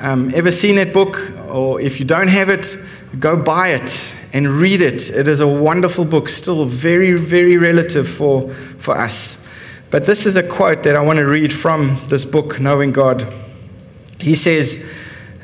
um, 0.00 0.32
ever 0.34 0.50
seen 0.50 0.76
that 0.76 0.92
book, 0.92 1.32
or 1.48 1.80
if 1.80 1.98
you 1.98 2.04
don't 2.04 2.28
have 2.28 2.48
it, 2.48 2.76
go 3.18 3.36
buy 3.36 3.68
it 3.68 4.12
and 4.32 4.48
read 4.48 4.80
it. 4.80 5.10
It 5.10 5.28
is 5.28 5.40
a 5.40 5.46
wonderful 5.46 6.04
book, 6.04 6.28
still 6.28 6.64
very, 6.64 7.12
very 7.12 7.56
relative 7.56 8.08
for, 8.08 8.52
for 8.78 8.96
us. 8.96 9.36
But 9.90 10.04
this 10.04 10.26
is 10.26 10.36
a 10.36 10.42
quote 10.42 10.82
that 10.82 10.96
I 10.96 11.00
want 11.00 11.20
to 11.20 11.26
read 11.26 11.52
from 11.52 12.00
this 12.08 12.24
book, 12.24 12.58
Knowing 12.58 12.92
God. 12.92 13.32
He 14.18 14.34
says, 14.34 14.82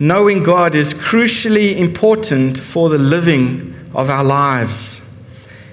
Knowing 0.00 0.42
God 0.42 0.74
is 0.74 0.92
crucially 0.94 1.76
important 1.76 2.58
for 2.58 2.88
the 2.88 2.98
living 2.98 3.74
of 3.94 4.10
our 4.10 4.24
lives, 4.24 5.00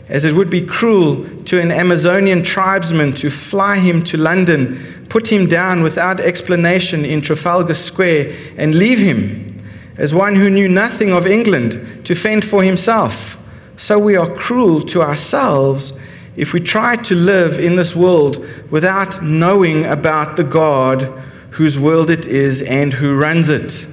as 0.09 0.25
it 0.25 0.36
would 0.36 0.50
be 0.50 0.62
cruel 0.62 1.25
to 1.46 1.59
an 1.59 1.71
Amazonian 1.71 2.44
tribesman 2.44 3.14
to 3.14 3.30
fly 3.30 3.80
him 3.80 4.04
to 4.04 4.18
London, 4.18 4.96
put 5.10 5.32
him 5.32 5.48
down 5.48 5.84
without 5.84 6.20
explanation 6.20 7.05
in 7.05 7.21
Trafalgar 7.21 7.74
Square, 7.74 8.36
and 8.57 8.76
leave 8.76 9.00
him, 9.00 9.62
as 9.98 10.14
one 10.14 10.36
who 10.36 10.50
knew 10.50 10.68
nothing 10.68 11.11
of 11.11 11.25
England, 11.25 12.06
to 12.06 12.16
fend 12.16 12.46
for 12.46 12.64
himself. 12.64 13.38
So 13.78 14.00
we 14.00 14.16
are 14.16 14.30
cruel 14.36 14.82
to 14.88 15.02
ourselves 15.02 15.93
if 16.36 16.54
we 16.54 16.60
try 16.60 16.96
to 16.96 17.16
live 17.16 17.60
in 17.60 17.75
this 17.75 17.96
world 17.96 18.46
without 18.70 19.24
knowing 19.24 19.86
about 19.86 20.36
the 20.36 20.43
God 20.43 21.04
whose 21.52 21.80
world 21.80 22.10
it 22.10 22.28
is 22.28 22.61
and 22.61 22.94
who 22.94 23.16
runs 23.16 23.50
it. 23.50 23.86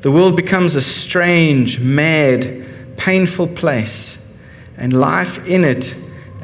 The 0.00 0.12
world 0.12 0.36
becomes 0.36 0.76
a 0.76 0.82
strange, 0.82 1.80
mad, 1.80 2.66
painful 2.96 3.48
place, 3.48 4.18
and 4.76 4.92
life 4.92 5.44
in 5.46 5.64
it 5.64 5.94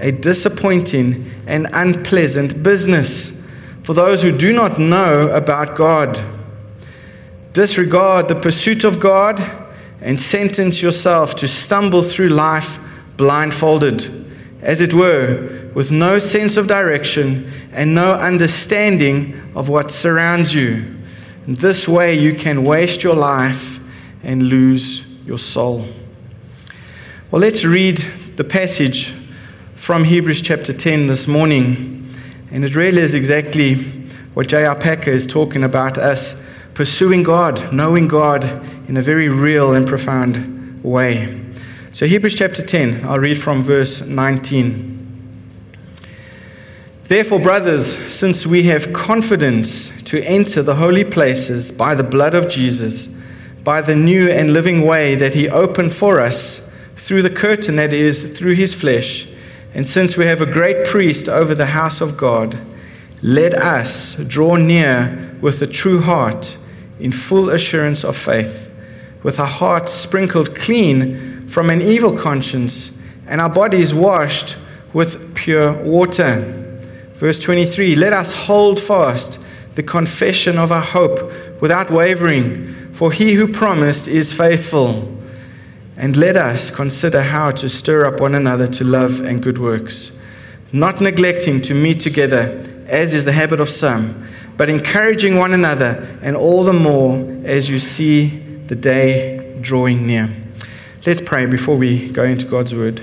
a 0.02 0.10
disappointing 0.10 1.30
and 1.46 1.68
unpleasant 1.72 2.62
business 2.62 3.32
for 3.82 3.94
those 3.94 4.22
who 4.22 4.36
do 4.36 4.52
not 4.52 4.78
know 4.78 5.28
about 5.28 5.76
God. 5.76 6.20
Disregard 7.52 8.28
the 8.28 8.34
pursuit 8.34 8.84
of 8.84 9.00
God 9.00 9.40
and 10.00 10.20
sentence 10.20 10.80
yourself 10.82 11.36
to 11.36 11.48
stumble 11.48 12.02
through 12.02 12.28
life 12.28 12.78
blindfolded 13.16 14.22
as 14.62 14.80
it 14.80 14.94
were, 14.94 15.70
with 15.74 15.90
no 15.90 16.18
sense 16.18 16.56
of 16.56 16.68
direction 16.68 17.50
and 17.72 17.94
no 17.94 18.14
understanding 18.14 19.52
of 19.56 19.68
what 19.68 19.90
surrounds 19.90 20.54
you. 20.54 20.96
In 21.46 21.56
this 21.56 21.88
way, 21.88 22.14
you 22.14 22.34
can 22.34 22.62
waste 22.62 23.02
your 23.02 23.16
life 23.16 23.80
and 24.22 24.44
lose 24.44 25.02
your 25.26 25.38
soul. 25.38 25.86
Well, 27.30 27.40
let's 27.40 27.64
read 27.64 28.04
the 28.36 28.44
passage 28.44 29.12
from 29.74 30.04
Hebrews 30.04 30.40
chapter 30.40 30.72
10 30.72 31.08
this 31.08 31.26
morning. 31.26 32.01
And 32.52 32.66
it 32.66 32.74
really 32.74 33.00
is 33.00 33.14
exactly 33.14 33.76
what 34.34 34.48
J.I. 34.48 34.74
Packer 34.74 35.10
is 35.10 35.26
talking 35.26 35.64
about 35.64 35.96
us 35.96 36.34
pursuing 36.74 37.22
God, 37.22 37.72
knowing 37.72 38.08
God 38.08 38.44
in 38.88 38.98
a 38.98 39.02
very 39.02 39.30
real 39.30 39.72
and 39.72 39.88
profound 39.88 40.84
way. 40.84 41.42
So, 41.92 42.06
Hebrews 42.06 42.34
chapter 42.34 42.64
10, 42.64 43.06
I'll 43.06 43.18
read 43.18 43.40
from 43.40 43.62
verse 43.62 44.02
19. 44.02 44.92
Therefore, 47.04 47.40
brothers, 47.40 47.96
since 48.14 48.46
we 48.46 48.64
have 48.64 48.92
confidence 48.92 49.90
to 50.04 50.22
enter 50.22 50.62
the 50.62 50.76
holy 50.76 51.04
places 51.04 51.72
by 51.72 51.94
the 51.94 52.04
blood 52.04 52.34
of 52.34 52.48
Jesus, 52.48 53.08
by 53.64 53.80
the 53.80 53.96
new 53.96 54.30
and 54.30 54.52
living 54.52 54.82
way 54.82 55.14
that 55.14 55.34
he 55.34 55.48
opened 55.48 55.94
for 55.94 56.20
us 56.20 56.60
through 56.96 57.22
the 57.22 57.30
curtain 57.30 57.76
that 57.76 57.94
is 57.94 58.36
through 58.36 58.54
his 58.54 58.74
flesh, 58.74 59.26
and 59.74 59.86
since 59.86 60.16
we 60.16 60.26
have 60.26 60.42
a 60.42 60.46
great 60.46 60.86
priest 60.86 61.28
over 61.28 61.54
the 61.54 61.66
house 61.66 62.00
of 62.00 62.16
God, 62.16 62.58
let 63.22 63.54
us 63.54 64.14
draw 64.14 64.56
near 64.56 65.36
with 65.40 65.62
a 65.62 65.66
true 65.66 66.00
heart 66.00 66.58
in 67.00 67.12
full 67.12 67.50
assurance 67.50 68.04
of 68.04 68.16
faith, 68.16 68.70
with 69.22 69.40
our 69.40 69.46
hearts 69.46 69.92
sprinkled 69.92 70.54
clean 70.54 71.48
from 71.48 71.70
an 71.70 71.80
evil 71.80 72.16
conscience, 72.16 72.90
and 73.26 73.40
our 73.40 73.48
bodies 73.48 73.94
washed 73.94 74.56
with 74.92 75.34
pure 75.34 75.72
water. 75.82 76.58
Verse 77.14 77.38
23 77.38 77.94
Let 77.94 78.12
us 78.12 78.32
hold 78.32 78.80
fast 78.80 79.38
the 79.74 79.82
confession 79.82 80.58
of 80.58 80.70
our 80.70 80.82
hope 80.82 81.32
without 81.62 81.90
wavering, 81.90 82.92
for 82.92 83.10
he 83.10 83.34
who 83.34 83.48
promised 83.48 84.06
is 84.06 84.32
faithful. 84.32 85.21
And 86.02 86.16
let 86.16 86.36
us 86.36 86.68
consider 86.68 87.22
how 87.22 87.52
to 87.52 87.68
stir 87.68 88.04
up 88.04 88.18
one 88.18 88.34
another 88.34 88.66
to 88.66 88.82
love 88.82 89.20
and 89.20 89.40
good 89.40 89.56
works, 89.56 90.10
not 90.72 91.00
neglecting 91.00 91.62
to 91.62 91.74
meet 91.74 92.00
together, 92.00 92.84
as 92.88 93.14
is 93.14 93.24
the 93.24 93.30
habit 93.30 93.60
of 93.60 93.68
some, 93.68 94.26
but 94.56 94.68
encouraging 94.68 95.36
one 95.36 95.52
another, 95.52 96.18
and 96.20 96.36
all 96.36 96.64
the 96.64 96.72
more 96.72 97.18
as 97.44 97.68
you 97.68 97.78
see 97.78 98.30
the 98.66 98.74
day 98.74 99.56
drawing 99.60 100.04
near. 100.04 100.28
Let's 101.06 101.20
pray 101.20 101.46
before 101.46 101.76
we 101.76 102.08
go 102.08 102.24
into 102.24 102.46
God's 102.46 102.74
word. 102.74 103.00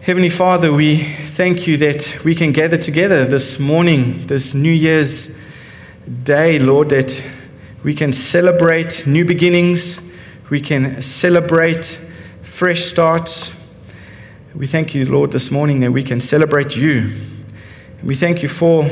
Heavenly 0.00 0.30
Father, 0.30 0.72
we 0.72 1.04
thank 1.04 1.68
you 1.68 1.76
that 1.76 2.24
we 2.24 2.34
can 2.34 2.50
gather 2.50 2.76
together 2.76 3.24
this 3.24 3.60
morning, 3.60 4.26
this 4.26 4.52
New 4.52 4.72
Year's 4.72 5.30
day, 6.24 6.58
Lord, 6.58 6.88
that 6.88 7.22
we 7.84 7.94
can 7.94 8.12
celebrate 8.12 9.06
new 9.06 9.24
beginnings, 9.24 10.00
we 10.48 10.60
can 10.60 11.02
celebrate 11.02 11.98
fresh 12.42 12.84
starts. 12.84 13.52
We 14.54 14.66
thank 14.66 14.94
you, 14.94 15.04
Lord, 15.04 15.32
this 15.32 15.50
morning 15.50 15.80
that 15.80 15.90
we 15.90 16.02
can 16.02 16.20
celebrate 16.20 16.76
you. 16.76 17.12
We 18.02 18.14
thank 18.14 18.42
you 18.42 18.48
for 18.48 18.88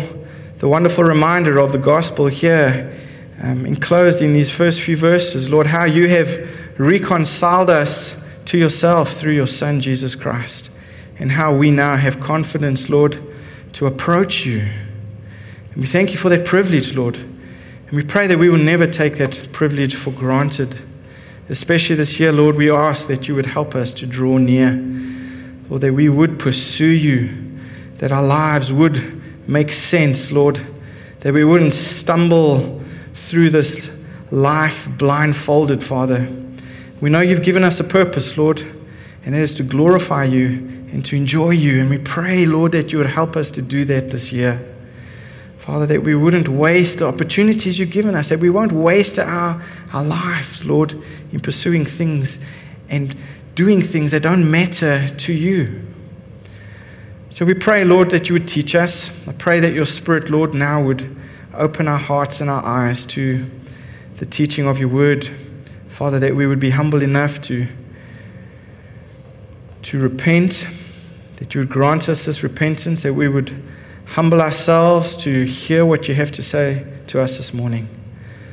the 0.56 0.68
wonderful 0.68 1.04
reminder 1.04 1.58
of 1.58 1.72
the 1.72 1.78
gospel 1.78 2.26
here, 2.26 2.92
um, 3.40 3.66
enclosed 3.66 4.20
in 4.20 4.32
these 4.32 4.50
first 4.50 4.80
few 4.80 4.96
verses, 4.96 5.48
Lord, 5.48 5.68
how 5.68 5.84
you 5.84 6.08
have 6.08 6.48
reconciled 6.78 7.70
us 7.70 8.16
to 8.46 8.58
yourself 8.58 9.12
through 9.12 9.34
your 9.34 9.46
Son, 9.46 9.80
Jesus 9.80 10.14
Christ, 10.14 10.70
and 11.18 11.30
how 11.30 11.54
we 11.54 11.70
now 11.70 11.96
have 11.96 12.18
confidence, 12.18 12.88
Lord, 12.88 13.18
to 13.74 13.86
approach 13.86 14.44
you. 14.44 14.60
And 15.72 15.76
we 15.76 15.86
thank 15.86 16.10
you 16.10 16.18
for 16.18 16.28
that 16.30 16.44
privilege, 16.44 16.94
Lord. 16.94 17.16
And 17.16 17.92
we 17.92 18.02
pray 18.02 18.26
that 18.26 18.38
we 18.38 18.48
will 18.48 18.58
never 18.58 18.86
take 18.86 19.18
that 19.18 19.52
privilege 19.52 19.94
for 19.94 20.10
granted. 20.10 20.78
Especially 21.48 21.96
this 21.96 22.18
year, 22.18 22.32
Lord, 22.32 22.56
we 22.56 22.70
ask 22.70 23.08
that 23.08 23.28
you 23.28 23.34
would 23.34 23.46
help 23.46 23.74
us 23.74 23.92
to 23.94 24.06
draw 24.06 24.38
near, 24.38 24.72
Lord, 25.68 25.82
that 25.82 25.92
we 25.92 26.08
would 26.08 26.38
pursue 26.38 26.86
you, 26.86 27.58
that 27.96 28.12
our 28.12 28.24
lives 28.24 28.72
would 28.72 29.22
make 29.48 29.72
sense, 29.72 30.32
Lord, 30.32 30.60
that 31.20 31.34
we 31.34 31.44
wouldn't 31.44 31.74
stumble 31.74 32.82
through 33.14 33.50
this 33.50 33.90
life 34.30 34.88
blindfolded, 34.96 35.82
Father 35.82 36.26
we 37.04 37.10
know 37.10 37.20
you've 37.20 37.42
given 37.42 37.64
us 37.64 37.80
a 37.80 37.84
purpose, 37.84 38.38
Lord, 38.38 38.62
and 39.26 39.34
that 39.34 39.42
is 39.42 39.54
to 39.56 39.62
glorify 39.62 40.24
you 40.24 40.46
and 40.90 41.04
to 41.04 41.16
enjoy 41.16 41.50
you. 41.50 41.78
And 41.78 41.90
we 41.90 41.98
pray, 41.98 42.46
Lord, 42.46 42.72
that 42.72 42.92
you 42.92 42.98
would 42.98 43.08
help 43.08 43.36
us 43.36 43.50
to 43.50 43.60
do 43.60 43.84
that 43.84 44.08
this 44.08 44.32
year. 44.32 44.73
Father, 45.64 45.86
that 45.86 46.02
we 46.02 46.14
wouldn't 46.14 46.46
waste 46.46 46.98
the 46.98 47.06
opportunities 47.06 47.78
you've 47.78 47.88
given 47.90 48.14
us, 48.14 48.28
that 48.28 48.38
we 48.38 48.50
won't 48.50 48.70
waste 48.70 49.18
our, 49.18 49.62
our 49.94 50.04
lives, 50.04 50.62
Lord, 50.62 50.92
in 51.32 51.40
pursuing 51.40 51.86
things 51.86 52.36
and 52.90 53.16
doing 53.54 53.80
things 53.80 54.10
that 54.10 54.20
don't 54.20 54.50
matter 54.50 55.08
to 55.08 55.32
you. 55.32 55.82
So 57.30 57.46
we 57.46 57.54
pray, 57.54 57.82
Lord, 57.82 58.10
that 58.10 58.28
you 58.28 58.34
would 58.34 58.46
teach 58.46 58.74
us. 58.74 59.10
I 59.26 59.32
pray 59.32 59.58
that 59.60 59.72
your 59.72 59.86
Spirit, 59.86 60.28
Lord, 60.28 60.52
now 60.52 60.82
would 60.82 61.16
open 61.54 61.88
our 61.88 61.96
hearts 61.96 62.42
and 62.42 62.50
our 62.50 62.62
eyes 62.62 63.06
to 63.06 63.50
the 64.16 64.26
teaching 64.26 64.66
of 64.66 64.78
your 64.78 64.90
word. 64.90 65.30
Father, 65.88 66.18
that 66.18 66.36
we 66.36 66.46
would 66.46 66.60
be 66.60 66.70
humble 66.70 67.02
enough 67.02 67.40
to, 67.40 67.66
to 69.80 69.98
repent, 69.98 70.66
that 71.36 71.54
you 71.54 71.62
would 71.62 71.70
grant 71.70 72.10
us 72.10 72.26
this 72.26 72.42
repentance, 72.42 73.02
that 73.02 73.14
we 73.14 73.28
would 73.28 73.62
humble 74.06 74.40
ourselves 74.40 75.16
to 75.18 75.44
hear 75.44 75.84
what 75.84 76.08
you 76.08 76.14
have 76.14 76.32
to 76.32 76.42
say 76.42 76.86
to 77.08 77.20
us 77.20 77.36
this 77.36 77.52
morning. 77.52 77.88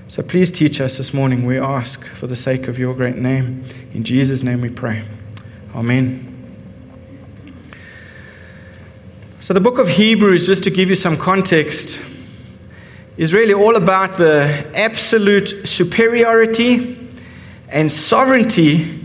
So 0.07 0.21
please 0.21 0.51
teach 0.51 0.81
us 0.81 0.97
this 0.97 1.13
morning, 1.13 1.45
we 1.45 1.57
ask, 1.57 2.03
for 2.05 2.27
the 2.27 2.35
sake 2.35 2.67
of 2.67 2.77
your 2.77 2.93
great 2.93 3.15
name. 3.15 3.63
In 3.93 4.03
Jesus' 4.03 4.43
name 4.43 4.61
we 4.61 4.69
pray. 4.69 5.03
Amen. 5.73 6.27
So, 9.39 9.55
the 9.55 9.61
book 9.61 9.79
of 9.79 9.87
Hebrews, 9.87 10.45
just 10.45 10.63
to 10.65 10.69
give 10.69 10.89
you 10.89 10.95
some 10.95 11.17
context, 11.17 11.99
is 13.17 13.33
really 13.33 13.53
all 13.53 13.75
about 13.75 14.17
the 14.17 14.69
absolute 14.75 15.67
superiority 15.67 16.97
and 17.69 17.91
sovereignty 17.91 18.99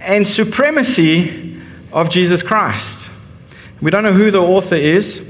and 0.00 0.26
supremacy 0.26 1.60
of 1.92 2.10
Jesus 2.10 2.42
Christ. 2.42 3.10
We 3.80 3.90
don't 3.90 4.02
know 4.02 4.12
who 4.12 4.30
the 4.30 4.42
author 4.42 4.74
is, 4.74 5.20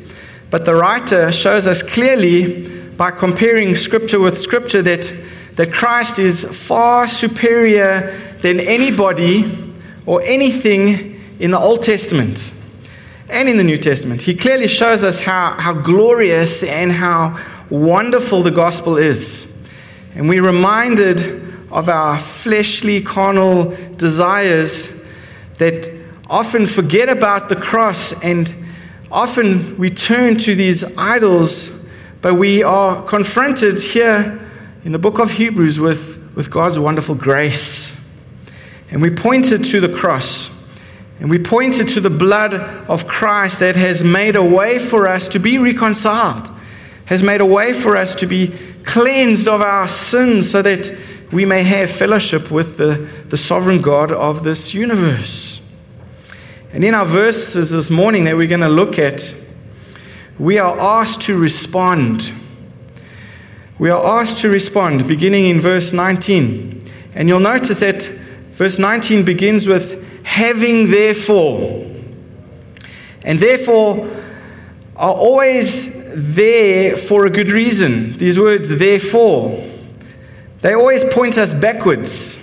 but 0.50 0.64
the 0.64 0.74
writer 0.74 1.32
shows 1.32 1.66
us 1.66 1.82
clearly 1.82 2.68
by 2.96 3.10
comparing 3.10 3.74
scripture 3.74 4.20
with 4.20 4.38
scripture 4.38 4.82
that, 4.82 5.12
that 5.56 5.72
Christ 5.72 6.18
is 6.18 6.44
far 6.44 7.08
superior 7.08 8.18
than 8.40 8.60
anybody 8.60 9.52
or 10.06 10.22
anything 10.22 11.20
in 11.40 11.50
the 11.50 11.58
Old 11.58 11.82
Testament 11.82 12.52
and 13.28 13.48
in 13.48 13.56
the 13.56 13.64
New 13.64 13.76
Testament. 13.76 14.22
He 14.22 14.34
clearly 14.34 14.68
shows 14.68 15.02
us 15.04 15.20
how, 15.20 15.52
how 15.58 15.74
glorious 15.74 16.62
and 16.62 16.92
how 16.92 17.38
wonderful 17.68 18.42
the 18.42 18.50
gospel 18.50 18.96
is. 18.96 19.46
and 20.14 20.28
we're 20.28 20.44
reminded 20.44 21.42
of 21.70 21.88
our 21.88 22.18
fleshly, 22.18 23.02
carnal 23.02 23.76
desires 23.96 24.88
that 25.58 25.90
often 26.30 26.66
forget 26.66 27.08
about 27.08 27.48
the 27.48 27.56
cross 27.56 28.12
and 28.22 28.54
often 29.10 29.76
we 29.78 29.90
turn 29.90 30.36
to 30.38 30.54
these 30.54 30.84
idols, 30.96 31.70
but 32.22 32.34
we 32.34 32.62
are 32.62 33.02
confronted 33.04 33.78
here 33.78 34.40
in 34.84 34.92
the 34.92 34.98
book 34.98 35.18
of 35.18 35.30
Hebrews 35.32 35.78
with, 35.78 36.18
with 36.34 36.50
God's 36.50 36.78
wonderful 36.78 37.14
grace. 37.14 37.94
And 38.90 39.02
we 39.02 39.10
pointed 39.10 39.64
to 39.64 39.80
the 39.80 39.88
cross. 39.88 40.50
And 41.18 41.30
we 41.30 41.38
pointed 41.38 41.88
to 41.90 42.00
the 42.00 42.10
blood 42.10 42.54
of 42.54 43.06
Christ 43.06 43.60
that 43.60 43.76
has 43.76 44.04
made 44.04 44.36
a 44.36 44.44
way 44.44 44.78
for 44.78 45.08
us 45.08 45.28
to 45.28 45.38
be 45.38 45.58
reconciled, 45.58 46.48
has 47.06 47.22
made 47.22 47.40
a 47.40 47.46
way 47.46 47.72
for 47.72 47.96
us 47.96 48.14
to 48.16 48.26
be 48.26 48.54
cleansed 48.84 49.48
of 49.48 49.60
our 49.62 49.88
sins 49.88 50.50
so 50.50 50.62
that 50.62 50.94
we 51.32 51.44
may 51.44 51.62
have 51.62 51.90
fellowship 51.90 52.50
with 52.50 52.76
the, 52.76 53.08
the 53.26 53.36
sovereign 53.36 53.82
God 53.82 54.12
of 54.12 54.44
this 54.44 54.74
universe. 54.74 55.60
And 56.76 56.84
in 56.84 56.94
our 56.94 57.06
verses 57.06 57.70
this 57.70 57.88
morning 57.88 58.24
that 58.24 58.36
we're 58.36 58.46
going 58.46 58.60
to 58.60 58.68
look 58.68 58.98
at, 58.98 59.34
we 60.38 60.58
are 60.58 60.78
asked 60.78 61.22
to 61.22 61.34
respond. 61.34 62.34
We 63.78 63.88
are 63.88 64.20
asked 64.20 64.40
to 64.40 64.50
respond, 64.50 65.08
beginning 65.08 65.46
in 65.46 65.58
verse 65.58 65.94
19. 65.94 66.92
And 67.14 67.30
you'll 67.30 67.40
notice 67.40 67.80
that 67.80 68.02
verse 68.52 68.78
19 68.78 69.24
begins 69.24 69.66
with, 69.66 70.04
having 70.26 70.90
therefore. 70.90 71.90
And 73.22 73.40
therefore 73.40 74.06
are 74.96 75.14
always 75.14 75.90
there 76.12 76.94
for 76.94 77.24
a 77.24 77.30
good 77.30 77.50
reason. 77.50 78.18
These 78.18 78.38
words, 78.38 78.68
therefore, 78.68 79.66
they 80.60 80.74
always 80.74 81.04
point 81.04 81.38
us 81.38 81.54
backwards 81.54 82.38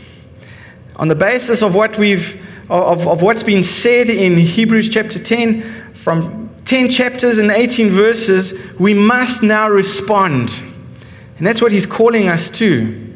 on 0.96 1.08
the 1.08 1.14
basis 1.14 1.62
of 1.62 1.76
what 1.76 2.00
we've 2.00 2.43
of, 2.70 3.08
of 3.08 3.22
what's 3.22 3.44
been 3.44 3.64
said 3.64 4.10
in 4.10 4.38
Hebrews 4.38 4.90
chapter 4.90 5.20
10 5.20 5.94
from 5.94 6.50
10 6.66 6.90
chapters 6.90 7.38
and 7.38 7.52
18 7.52 7.90
verses, 7.90 8.54
we 8.80 8.94
must 8.94 9.44
now 9.44 9.70
respond. 9.70 10.54
And 11.38 11.46
that's 11.46 11.62
what 11.62 11.72
he's 11.72 11.86
calling 11.86 12.30
us 12.30 12.50
to. 12.52 13.14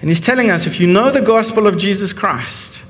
And 0.00 0.10
he's 0.10 0.20
telling 0.20 0.50
us 0.50 0.66
if 0.66 0.80
you 0.80 0.86
know 0.86 1.10
the 1.10 1.20
gospel 1.20 1.66
of 1.66 1.76
Jesus 1.78 2.12
Christ 2.12 2.82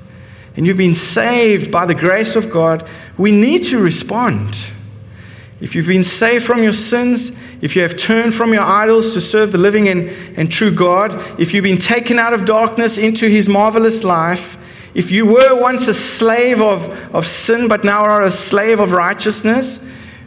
and 0.55 0.65
you've 0.65 0.77
been 0.77 0.95
saved 0.95 1.71
by 1.71 1.85
the 1.85 1.95
grace 1.95 2.35
of 2.35 2.49
God, 2.49 2.87
we 3.17 3.31
need 3.31 3.63
to 3.65 3.79
respond. 3.79 4.57
If 5.59 5.73
you've 5.73 5.87
been 5.87 6.03
saved 6.03 6.45
from 6.45 6.61
your 6.61 6.73
sins, 6.73 7.31
if 7.61 7.75
you 7.75 7.81
have 7.81 7.97
turned 7.97 8.33
from 8.33 8.53
your 8.53 8.63
idols 8.63 9.13
to 9.13 9.21
serve 9.21 9.51
the 9.51 9.57
living 9.57 9.89
and, 9.89 10.09
and 10.37 10.51
true 10.51 10.71
God, 10.71 11.39
if 11.39 11.53
you've 11.53 11.63
been 11.63 11.79
taken 11.79 12.19
out 12.19 12.33
of 12.33 12.45
darkness 12.45 12.97
into 12.97 13.27
his 13.27 13.49
marvelous 13.49 14.03
life, 14.03 14.57
if 14.97 15.11
you 15.11 15.27
were 15.27 15.61
once 15.61 15.87
a 15.87 15.93
slave 15.93 16.59
of, 16.59 16.89
of 17.13 17.27
sin 17.27 17.67
but 17.67 17.83
now 17.83 18.01
are 18.01 18.23
a 18.23 18.31
slave 18.31 18.79
of 18.79 18.91
righteousness, 18.93 19.79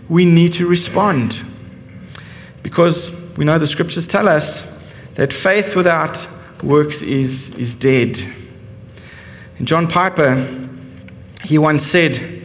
we 0.08 0.24
need 0.24 0.52
to 0.52 0.66
respond. 0.68 1.44
Because 2.62 3.10
we 3.36 3.44
know 3.44 3.58
the 3.58 3.66
scriptures 3.66 4.06
tell 4.06 4.28
us 4.28 4.62
that 5.14 5.32
faith 5.32 5.74
without 5.74 6.28
works 6.62 7.02
is, 7.02 7.50
is 7.56 7.74
dead. 7.74 8.24
And 9.58 9.66
John 9.66 9.88
Piper, 9.88 10.68
he 11.42 11.58
once 11.58 11.84
said 11.84 12.44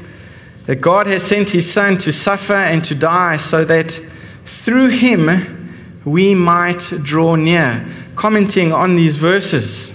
that 0.66 0.78
God 0.78 1.06
has 1.06 1.22
sent 1.22 1.52
his 1.52 1.72
Son 1.72 1.96
to 2.00 2.12
suffer 2.12 2.54
and 2.56 2.84
to 2.86 2.96
die 2.96 3.38
so 3.38 3.64
that 3.66 4.02
through 4.46 4.88
him 4.88 6.02
we 6.04 6.34
might 6.34 6.92
draw 7.04 7.36
near. 7.36 7.88
Commenting 8.16 8.74
on 8.74 8.96
these 8.96 9.16
verses. 9.16 9.92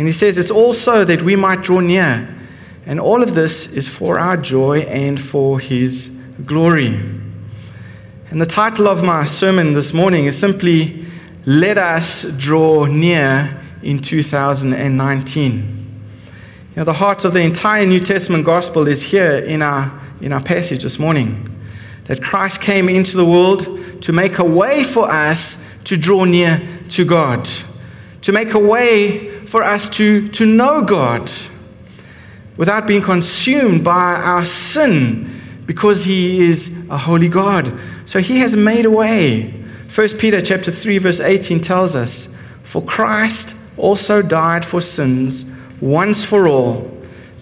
And 0.00 0.06
he 0.06 0.12
says, 0.14 0.38
It's 0.38 0.50
also 0.50 1.04
that 1.04 1.20
we 1.20 1.36
might 1.36 1.60
draw 1.60 1.80
near. 1.80 2.26
And 2.86 2.98
all 2.98 3.22
of 3.22 3.34
this 3.34 3.66
is 3.66 3.86
for 3.86 4.18
our 4.18 4.38
joy 4.38 4.78
and 4.78 5.20
for 5.20 5.60
his 5.60 6.10
glory. 6.46 6.98
And 8.30 8.40
the 8.40 8.46
title 8.46 8.88
of 8.88 9.02
my 9.02 9.26
sermon 9.26 9.74
this 9.74 9.92
morning 9.92 10.24
is 10.24 10.38
simply 10.38 11.04
Let 11.44 11.76
Us 11.76 12.22
Draw 12.22 12.86
Near 12.86 13.62
in 13.82 14.00
2019. 14.00 16.00
You 16.70 16.76
know, 16.76 16.84
the 16.84 16.94
heart 16.94 17.26
of 17.26 17.34
the 17.34 17.42
entire 17.42 17.84
New 17.84 18.00
Testament 18.00 18.46
gospel 18.46 18.88
is 18.88 19.02
here 19.02 19.36
in 19.36 19.60
our, 19.60 20.00
in 20.22 20.32
our 20.32 20.42
passage 20.42 20.82
this 20.82 20.98
morning. 20.98 21.60
That 22.04 22.22
Christ 22.22 22.62
came 22.62 22.88
into 22.88 23.18
the 23.18 23.26
world 23.26 24.00
to 24.00 24.12
make 24.14 24.38
a 24.38 24.44
way 24.44 24.82
for 24.82 25.10
us 25.10 25.58
to 25.84 25.98
draw 25.98 26.24
near 26.24 26.66
to 26.88 27.04
God, 27.04 27.46
to 28.22 28.32
make 28.32 28.54
a 28.54 28.58
way 28.58 29.29
for 29.50 29.64
us 29.64 29.88
to, 29.88 30.28
to 30.28 30.46
know 30.46 30.80
God 30.80 31.28
without 32.56 32.86
being 32.86 33.02
consumed 33.02 33.82
by 33.82 34.14
our 34.14 34.44
sin 34.44 35.28
because 35.66 36.04
he 36.04 36.40
is 36.40 36.70
a 36.88 36.96
holy 36.96 37.28
God. 37.28 37.76
So 38.04 38.20
he 38.20 38.38
has 38.38 38.54
made 38.54 38.86
a 38.86 38.90
way. 38.90 39.52
1 39.92 40.08
Peter 40.18 40.40
chapter 40.40 40.70
3 40.70 40.98
verse 40.98 41.18
18 41.18 41.60
tells 41.60 41.96
us, 41.96 42.28
"For 42.62 42.80
Christ 42.80 43.56
also 43.76 44.22
died 44.22 44.64
for 44.64 44.80
sins 44.80 45.44
once 45.80 46.22
for 46.24 46.46
all, 46.46 46.88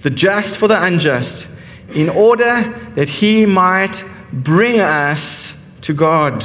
the 0.00 0.08
just 0.08 0.56
for 0.56 0.66
the 0.66 0.82
unjust, 0.82 1.46
in 1.92 2.08
order 2.08 2.74
that 2.94 3.10
he 3.10 3.44
might 3.44 4.02
bring 4.32 4.80
us 4.80 5.56
to 5.82 5.92
God." 5.92 6.42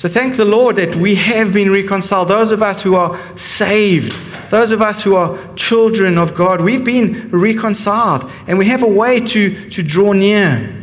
So 0.00 0.08
thank 0.08 0.36
the 0.36 0.46
Lord 0.46 0.76
that 0.76 0.96
we 0.96 1.14
have 1.16 1.52
been 1.52 1.70
reconciled. 1.70 2.28
Those 2.28 2.52
of 2.52 2.62
us 2.62 2.80
who 2.80 2.94
are 2.94 3.20
saved, 3.36 4.12
those 4.48 4.70
of 4.70 4.80
us 4.80 5.02
who 5.02 5.14
are 5.14 5.38
children 5.56 6.16
of 6.16 6.34
God, 6.34 6.62
we've 6.62 6.82
been 6.82 7.28
reconciled 7.30 8.24
and 8.46 8.56
we 8.56 8.64
have 8.64 8.82
a 8.82 8.88
way 8.88 9.20
to, 9.20 9.68
to 9.68 9.82
draw 9.82 10.14
near. 10.14 10.74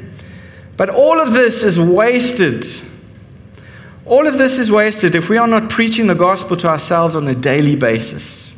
But 0.77 0.91
all 0.91 1.19
of 1.19 1.33
this 1.33 1.63
is 1.63 1.79
wasted. 1.79 2.63
All 4.05 4.27
of 4.27 4.37
this 4.37 4.59
is 4.59 4.69
wasted 4.69 5.15
if 5.15 5.29
we 5.29 5.37
are 5.39 5.47
not 5.47 5.67
preaching 5.67 6.05
the 6.05 6.13
gospel 6.13 6.55
to 6.57 6.67
ourselves 6.67 7.15
on 7.15 7.27
a 7.27 7.33
daily 7.33 7.75
basis. 7.75 8.53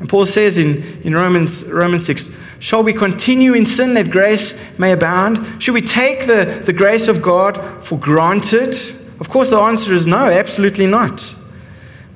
And 0.00 0.06
Paul 0.06 0.26
says 0.26 0.58
in, 0.58 1.00
in 1.00 1.14
Romans, 1.14 1.64
Romans 1.64 2.04
6 2.04 2.30
Shall 2.58 2.82
we 2.82 2.92
continue 2.92 3.54
in 3.54 3.64
sin 3.64 3.94
that 3.94 4.10
grace 4.10 4.54
may 4.76 4.92
abound? 4.92 5.62
Should 5.62 5.72
we 5.72 5.80
take 5.80 6.26
the, 6.26 6.60
the 6.62 6.74
grace 6.74 7.08
of 7.08 7.22
God 7.22 7.82
for 7.82 7.98
granted? 7.98 8.76
Of 9.22 9.28
course, 9.28 9.50
the 9.50 9.58
answer 9.60 9.94
is 9.94 10.04
no, 10.04 10.26
absolutely 10.26 10.84
not. 10.84 11.32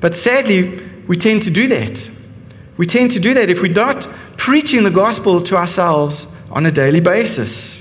But 0.01 0.17
sadly, 0.17 0.83
we 1.07 1.17
tend 1.17 1.43
to 1.43 1.51
do 1.51 1.69
that. 1.69 2.11
We 2.79 2.85
tend 2.85 3.13
to 3.13 3.21
do 3.21 3.33
that 3.33 3.49
if 3.49 3.63
we're 3.63 3.73
not 3.73 4.09
preaching 4.37 4.83
the 4.83 4.91
gospel 4.91 5.41
to 5.43 5.55
ourselves 5.55 6.27
on 6.51 6.67
a 6.67 6.73
daily 6.73 6.99
basis. 6.99 7.81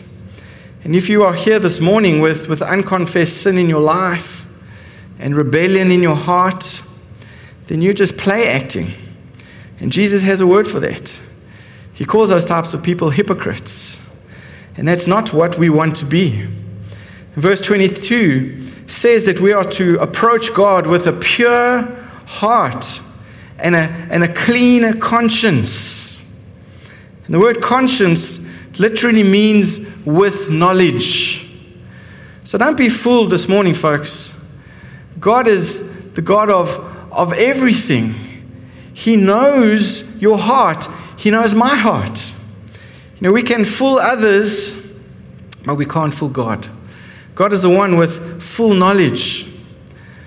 And 0.83 0.95
if 0.95 1.09
you 1.09 1.23
are 1.23 1.33
here 1.33 1.57
this 1.57 1.79
morning 1.79 2.21
with, 2.21 2.47
with 2.47 2.61
unconfessed 2.61 3.41
sin 3.41 3.57
in 3.57 3.67
your 3.67 3.81
life 3.81 4.45
and 5.17 5.35
rebellion 5.35 5.89
in 5.89 6.03
your 6.03 6.15
heart, 6.15 6.83
then 7.65 7.81
you're 7.81 7.93
just 7.93 8.17
play 8.17 8.47
acting. 8.47 8.93
And 9.79 9.91
Jesus 9.91 10.21
has 10.21 10.39
a 10.39 10.45
word 10.45 10.67
for 10.67 10.79
that. 10.81 11.19
He 11.95 12.05
calls 12.05 12.29
those 12.29 12.45
types 12.45 12.75
of 12.75 12.83
people 12.83 13.09
hypocrites. 13.09 13.97
And 14.77 14.87
that's 14.87 15.07
not 15.07 15.33
what 15.33 15.57
we 15.57 15.69
want 15.69 15.95
to 15.95 16.05
be. 16.05 16.47
Verse 17.33 17.59
22 17.59 18.64
says 18.87 19.25
that 19.25 19.39
we 19.39 19.51
are 19.51 19.63
to 19.63 19.99
approach 19.99 20.53
God 20.53 20.87
with 20.87 21.07
a 21.07 21.13
pure 21.13 21.83
heart 22.25 23.01
and 23.57 23.75
a, 23.75 23.79
and 24.09 24.23
a 24.23 24.33
clean 24.33 24.99
conscience. 24.99 26.21
And 27.25 27.33
the 27.33 27.39
word 27.39 27.61
conscience 27.61 28.39
literally 28.77 29.23
means 29.23 29.79
with 30.05 30.49
knowledge. 30.49 31.47
So 32.43 32.57
don't 32.57 32.77
be 32.77 32.89
fooled 32.89 33.31
this 33.31 33.47
morning, 33.47 33.73
folks. 33.73 34.31
God 35.19 35.47
is 35.47 35.81
the 36.13 36.21
God 36.21 36.49
of, 36.49 36.69
of 37.11 37.33
everything. 37.33 38.13
He 38.93 39.15
knows 39.15 40.03
your 40.21 40.37
heart, 40.37 40.87
He 41.17 41.31
knows 41.31 41.55
my 41.55 41.75
heart. 41.75 42.33
You 43.15 43.21
know, 43.21 43.31
we 43.31 43.43
can 43.43 43.65
fool 43.65 43.97
others, 43.97 44.73
but 45.65 45.75
we 45.75 45.85
can't 45.85 46.13
fool 46.13 46.29
God. 46.29 46.69
God 47.35 47.51
is 47.51 47.61
the 47.61 47.69
one 47.69 47.97
with 47.97 48.41
full 48.41 48.73
knowledge. 48.73 49.45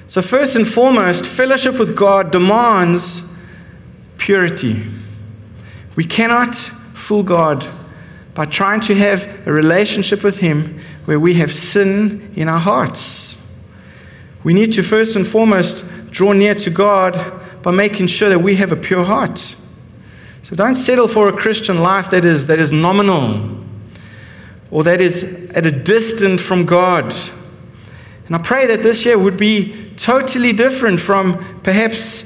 So, 0.06 0.22
first 0.22 0.56
and 0.56 0.68
foremost, 0.68 1.26
fellowship 1.26 1.78
with 1.78 1.96
God 1.96 2.30
demands 2.30 3.22
purity. 4.18 4.82
We 5.96 6.04
cannot 6.04 6.54
fool 6.54 7.22
God 7.22 7.66
by 8.34 8.44
trying 8.44 8.80
to 8.82 8.94
have 8.94 9.46
a 9.46 9.52
relationship 9.52 10.22
with 10.22 10.38
Him 10.38 10.80
where 11.06 11.18
we 11.18 11.34
have 11.34 11.54
sin 11.54 12.32
in 12.36 12.48
our 12.48 12.60
hearts. 12.60 13.36
We 14.44 14.52
need 14.54 14.72
to 14.74 14.82
first 14.82 15.16
and 15.16 15.26
foremost 15.26 15.84
draw 16.10 16.32
near 16.32 16.54
to 16.56 16.70
God 16.70 17.62
by 17.62 17.70
making 17.70 18.06
sure 18.06 18.28
that 18.28 18.38
we 18.38 18.56
have 18.56 18.70
a 18.70 18.76
pure 18.76 19.04
heart. 19.04 19.56
So 20.42 20.54
don't 20.56 20.76
settle 20.76 21.08
for 21.08 21.28
a 21.28 21.32
Christian 21.32 21.80
life 21.80 22.10
that 22.10 22.24
is, 22.24 22.46
that 22.46 22.58
is 22.58 22.72
nominal 22.72 23.64
or 24.70 24.84
that 24.84 25.00
is 25.00 25.24
at 25.54 25.66
a 25.66 25.70
distance 25.72 26.42
from 26.42 26.64
God. 26.64 27.14
And 28.26 28.36
I 28.36 28.38
pray 28.38 28.66
that 28.66 28.82
this 28.82 29.04
year 29.06 29.18
would 29.18 29.36
be 29.36 29.92
totally 29.96 30.52
different 30.52 31.00
from 31.00 31.62
perhaps 31.62 32.24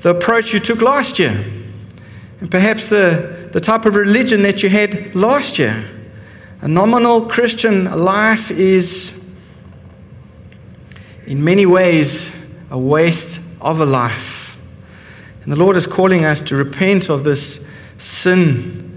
the 0.00 0.10
approach 0.10 0.52
you 0.52 0.60
took 0.60 0.80
last 0.80 1.18
year, 1.18 1.44
and 2.40 2.50
perhaps 2.50 2.88
the, 2.88 3.50
the 3.52 3.60
type 3.60 3.84
of 3.84 3.94
religion 3.94 4.42
that 4.42 4.62
you 4.62 4.68
had 4.68 5.14
last 5.14 5.58
year. 5.58 5.84
A 6.62 6.68
nominal 6.68 7.26
Christian 7.26 7.84
life 7.84 8.50
is, 8.50 9.12
in 11.26 11.42
many 11.44 11.66
ways, 11.66 12.32
a 12.70 12.78
waste 12.78 13.40
of 13.60 13.80
a 13.80 13.86
life. 13.86 14.56
And 15.42 15.52
the 15.52 15.56
Lord 15.56 15.76
is 15.76 15.86
calling 15.86 16.24
us 16.24 16.42
to 16.44 16.56
repent 16.56 17.08
of 17.08 17.24
this 17.24 17.60
sin 17.98 18.91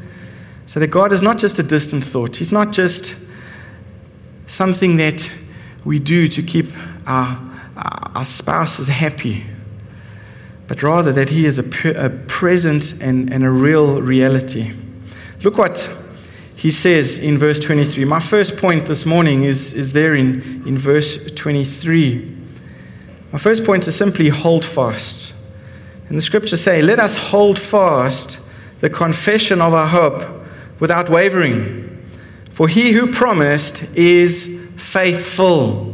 so 0.75 0.81
that 0.81 0.87
God 0.87 1.13
is 1.13 1.21
not 1.21 1.37
just 1.37 1.57
a 1.57 1.63
distant 1.63 2.03
thought, 2.03 2.35
He's 2.35 2.51
not 2.51 2.73
just 2.73 3.15
something 4.45 4.97
that 4.97 5.31
we 5.85 5.99
do 5.99 6.27
to 6.27 6.43
keep 6.43 6.65
our, 7.07 7.39
our 8.13 8.25
spouses 8.25 8.89
happy, 8.89 9.45
but 10.67 10.83
rather 10.83 11.13
that 11.13 11.29
He 11.29 11.45
is 11.45 11.59
a, 11.59 12.05
a 12.05 12.09
present 12.09 12.91
and, 12.99 13.31
and 13.31 13.45
a 13.45 13.49
real 13.49 14.01
reality. 14.01 14.73
Look 15.43 15.57
what 15.57 15.89
he 16.57 16.71
says 16.71 17.19
in 17.19 17.37
verse 17.37 17.57
23. 17.59 18.03
My 18.03 18.19
first 18.19 18.57
point 18.57 18.85
this 18.85 19.05
morning 19.05 19.43
is, 19.43 19.73
is 19.73 19.93
there 19.93 20.13
in, 20.13 20.61
in 20.67 20.77
verse 20.77 21.17
23. 21.35 22.35
My 23.31 23.39
first 23.39 23.63
point 23.63 23.87
is 23.87 23.95
simply 23.95 24.27
hold 24.27 24.65
fast. 24.65 25.31
And 26.09 26.17
the 26.17 26.21
scriptures 26.21 26.59
say, 26.59 26.81
Let 26.81 26.99
us 26.99 27.15
hold 27.15 27.59
fast 27.59 28.39
the 28.81 28.89
confession 28.89 29.61
of 29.61 29.73
our 29.73 29.87
hope 29.87 30.34
without 30.79 31.09
wavering. 31.09 31.91
For 32.51 32.67
he 32.67 32.91
who 32.93 33.11
promised 33.11 33.83
is 33.95 34.49
faithful. 34.77 35.93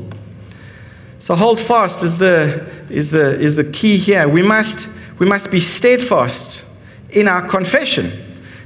So 1.19 1.35
hold 1.35 1.59
fast 1.59 2.03
is 2.03 2.17
the, 2.17 2.67
is 2.89 3.11
the, 3.11 3.39
is 3.39 3.55
the 3.55 3.63
key 3.63 3.97
here. 3.97 4.27
We 4.27 4.41
must, 4.41 4.88
we 5.19 5.25
must 5.25 5.51
be 5.51 5.59
steadfast 5.59 6.63
in 7.09 7.27
our 7.27 7.47
confession. 7.47 8.11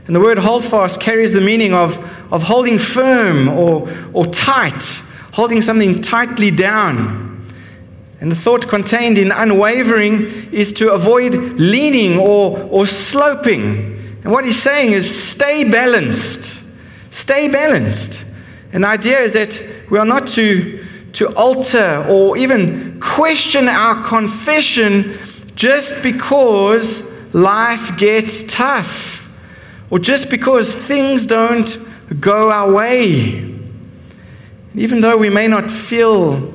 And 0.07 0.15
the 0.15 0.19
word 0.19 0.37
hold 0.37 0.63
fast 0.63 1.01
carries 1.01 1.33
the 1.33 1.41
meaning 1.41 1.73
of, 1.73 1.97
of 2.31 2.43
holding 2.43 2.77
firm 2.77 3.49
or, 3.49 3.89
or 4.13 4.25
tight, 4.27 4.83
holding 5.33 5.61
something 5.61 6.01
tightly 6.01 6.51
down. 6.51 7.45
And 8.21 8.31
the 8.31 8.35
thought 8.35 8.67
contained 8.67 9.17
in 9.17 9.31
unwavering 9.31 10.53
is 10.53 10.71
to 10.73 10.93
avoid 10.93 11.33
leaning 11.33 12.17
or, 12.17 12.59
or 12.71 12.85
sloping. 12.85 13.94
And 14.25 14.33
what 14.33 14.43
he's 14.43 14.59
saying 14.59 14.93
is 14.93 15.29
stay 15.29 15.63
balanced. 15.63 16.63
Stay 17.11 17.47
balanced. 17.47 18.25
And 18.73 18.83
the 18.83 18.87
idea 18.87 19.19
is 19.19 19.33
that 19.33 19.63
we 19.91 19.99
are 19.99 20.05
not 20.05 20.27
to, 20.29 20.83
to 21.13 21.27
alter 21.35 22.03
or 22.09 22.35
even 22.35 22.99
question 22.99 23.69
our 23.69 24.03
confession 24.03 25.15
just 25.53 26.01
because 26.01 27.03
life 27.35 27.95
gets 27.99 28.41
tough 28.51 29.29
or 29.91 29.99
just 29.99 30.31
because 30.31 30.73
things 30.73 31.27
don't 31.27 31.77
go 32.19 32.49
our 32.49 32.73
way. 32.73 33.37
And 33.41 34.75
even 34.75 35.01
though 35.01 35.17
we 35.17 35.29
may 35.29 35.47
not 35.47 35.69
feel 35.69 36.51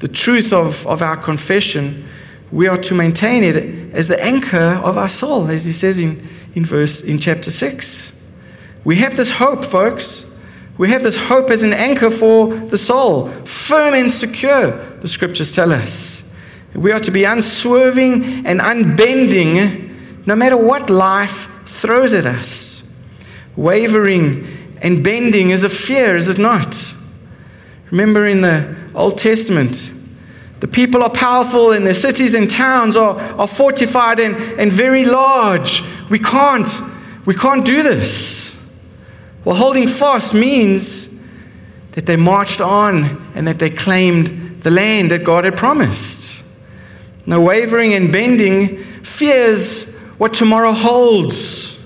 the 0.00 0.08
truth 0.08 0.52
of, 0.52 0.84
of 0.88 1.00
our 1.00 1.16
confession, 1.16 2.08
we 2.50 2.66
are 2.66 2.78
to 2.78 2.92
maintain 2.92 3.44
it 3.44 3.94
as 3.94 4.08
the 4.08 4.20
anchor 4.20 4.80
of 4.82 4.98
our 4.98 5.08
soul, 5.08 5.48
as 5.48 5.64
he 5.64 5.72
says 5.72 6.00
in, 6.00 6.28
in 6.54 6.64
verse 6.64 7.00
in 7.00 7.18
chapter 7.18 7.50
6. 7.50 8.12
We 8.84 8.96
have 8.96 9.16
this 9.16 9.30
hope, 9.30 9.64
folks. 9.64 10.24
We 10.76 10.90
have 10.90 11.02
this 11.02 11.16
hope 11.16 11.50
as 11.50 11.62
an 11.62 11.72
anchor 11.72 12.10
for 12.10 12.54
the 12.54 12.78
soul, 12.78 13.28
firm 13.44 13.94
and 13.94 14.10
secure, 14.10 14.72
the 15.00 15.08
scriptures 15.08 15.54
tell 15.54 15.72
us. 15.72 16.22
We 16.74 16.90
are 16.90 17.00
to 17.00 17.12
be 17.12 17.24
unswerving 17.24 18.44
and 18.44 18.60
unbending 18.60 20.26
no 20.26 20.34
matter 20.34 20.56
what 20.56 20.90
life 20.90 21.48
throws 21.66 22.12
at 22.12 22.26
us. 22.26 22.82
Wavering 23.56 24.76
and 24.82 25.04
bending 25.04 25.50
is 25.50 25.62
a 25.62 25.68
fear, 25.68 26.16
is 26.16 26.28
it 26.28 26.38
not? 26.38 26.94
Remember 27.90 28.26
in 28.26 28.40
the 28.40 28.74
Old 28.94 29.18
Testament, 29.18 29.90
the 30.64 30.68
people 30.68 31.02
are 31.02 31.10
powerful 31.10 31.72
and 31.72 31.86
their 31.86 31.92
cities 31.92 32.32
and 32.32 32.50
towns 32.50 32.96
are, 32.96 33.18
are 33.38 33.46
fortified 33.46 34.18
and, 34.18 34.34
and 34.58 34.72
very 34.72 35.04
large. 35.04 35.84
We 36.08 36.18
can't, 36.18 36.70
we 37.26 37.34
can't 37.34 37.66
do 37.66 37.82
this. 37.82 38.56
Well, 39.44 39.56
holding 39.56 39.86
fast 39.86 40.32
means 40.32 41.06
that 41.92 42.06
they 42.06 42.16
marched 42.16 42.62
on 42.62 43.30
and 43.34 43.46
that 43.46 43.58
they 43.58 43.68
claimed 43.68 44.62
the 44.62 44.70
land 44.70 45.10
that 45.10 45.22
God 45.22 45.44
had 45.44 45.54
promised. 45.54 46.42
No 47.26 47.42
wavering 47.42 47.92
and 47.92 48.10
bending 48.10 48.82
fears 49.02 49.84
what 50.16 50.32
tomorrow 50.32 50.72
holds. 50.72 51.76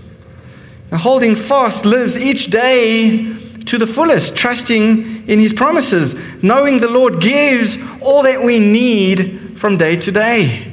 Now, 0.93 0.99
holding 0.99 1.35
fast 1.35 1.85
lives 1.85 2.17
each 2.17 2.47
day 2.47 3.33
to 3.69 3.79
the 3.79 3.87
fullest, 3.87 4.35
trusting 4.35 5.29
in 5.29 5.39
his 5.39 5.53
promises, 5.53 6.15
knowing 6.43 6.81
the 6.81 6.89
Lord 6.89 7.21
gives 7.21 7.77
all 8.01 8.23
that 8.23 8.43
we 8.43 8.59
need 8.59 9.59
from 9.59 9.77
day 9.77 9.97
to 9.97 10.11
day. 10.11 10.73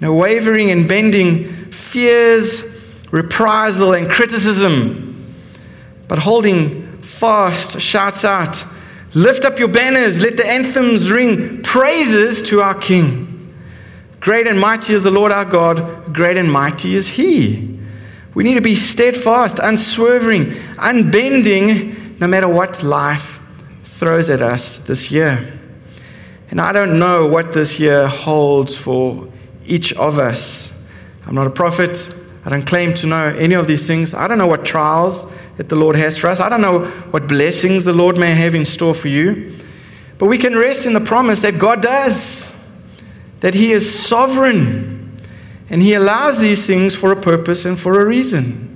No 0.00 0.14
wavering 0.14 0.70
and 0.70 0.88
bending 0.88 1.70
fears, 1.70 2.64
reprisal, 3.10 3.94
and 3.94 4.08
criticism, 4.10 5.34
but 6.08 6.18
holding 6.18 6.98
fast 7.00 7.80
shouts 7.80 8.24
out, 8.24 8.64
Lift 9.14 9.44
up 9.44 9.58
your 9.58 9.68
banners, 9.68 10.22
let 10.22 10.38
the 10.38 10.46
anthems 10.46 11.10
ring 11.10 11.62
praises 11.62 12.40
to 12.42 12.62
our 12.62 12.74
King. 12.74 13.54
Great 14.20 14.46
and 14.46 14.58
mighty 14.58 14.94
is 14.94 15.02
the 15.02 15.10
Lord 15.10 15.32
our 15.32 15.44
God, 15.44 16.14
great 16.14 16.36
and 16.38 16.50
mighty 16.50 16.94
is 16.94 17.08
He. 17.08 17.71
We 18.34 18.44
need 18.44 18.54
to 18.54 18.60
be 18.60 18.76
steadfast, 18.76 19.58
unswerving, 19.58 20.54
unbending, 20.78 22.18
no 22.18 22.26
matter 22.26 22.48
what 22.48 22.82
life 22.82 23.40
throws 23.84 24.30
at 24.30 24.40
us 24.40 24.78
this 24.78 25.10
year. 25.10 25.58
And 26.50 26.60
I 26.60 26.72
don't 26.72 26.98
know 26.98 27.26
what 27.26 27.52
this 27.52 27.78
year 27.78 28.06
holds 28.06 28.76
for 28.76 29.28
each 29.66 29.92
of 29.94 30.18
us. 30.18 30.72
I'm 31.26 31.34
not 31.34 31.46
a 31.46 31.50
prophet. 31.50 32.12
I 32.44 32.50
don't 32.50 32.66
claim 32.66 32.94
to 32.94 33.06
know 33.06 33.26
any 33.26 33.54
of 33.54 33.66
these 33.66 33.86
things. 33.86 34.14
I 34.14 34.26
don't 34.28 34.38
know 34.38 34.46
what 34.46 34.64
trials 34.64 35.26
that 35.56 35.68
the 35.68 35.76
Lord 35.76 35.96
has 35.96 36.18
for 36.18 36.26
us. 36.28 36.40
I 36.40 36.48
don't 36.48 36.60
know 36.60 36.86
what 37.10 37.28
blessings 37.28 37.84
the 37.84 37.92
Lord 37.92 38.18
may 38.18 38.34
have 38.34 38.54
in 38.54 38.64
store 38.64 38.94
for 38.94 39.08
you. 39.08 39.54
But 40.18 40.26
we 40.26 40.38
can 40.38 40.54
rest 40.56 40.86
in 40.86 40.92
the 40.92 41.00
promise 41.00 41.42
that 41.42 41.58
God 41.58 41.82
does, 41.82 42.52
that 43.40 43.54
He 43.54 43.72
is 43.72 44.06
sovereign 44.06 44.91
and 45.72 45.82
He 45.82 45.94
allows 45.94 46.38
these 46.38 46.66
things 46.66 46.94
for 46.94 47.10
a 47.10 47.16
purpose 47.16 47.64
and 47.64 47.80
for 47.80 47.98
a 47.98 48.04
reason. 48.04 48.68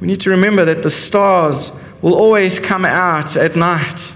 We 0.00 0.06
need 0.06 0.20
to 0.20 0.30
remember 0.30 0.64
that 0.64 0.84
the 0.84 0.90
stars 0.90 1.72
will 2.00 2.14
always 2.14 2.60
come 2.60 2.84
out 2.84 3.36
at 3.36 3.56
night. 3.56 4.14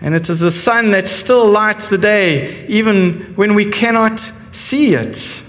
And 0.00 0.14
it 0.14 0.30
is 0.30 0.40
the 0.40 0.50
sun 0.50 0.90
that 0.92 1.06
still 1.06 1.46
lights 1.46 1.88
the 1.88 1.98
day, 1.98 2.66
even 2.68 3.34
when 3.36 3.54
we 3.54 3.66
cannot 3.66 4.32
see 4.50 4.94
it. 4.94 5.42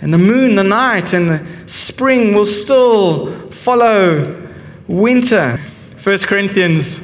And 0.00 0.12
the 0.12 0.18
moon, 0.18 0.54
the 0.56 0.64
night, 0.64 1.12
and 1.12 1.28
the 1.28 1.46
spring 1.66 2.32
will 2.32 2.46
still 2.46 3.48
follow 3.48 4.50
winter. 4.88 5.60
1 6.02 6.18
Corinthians 6.20 6.98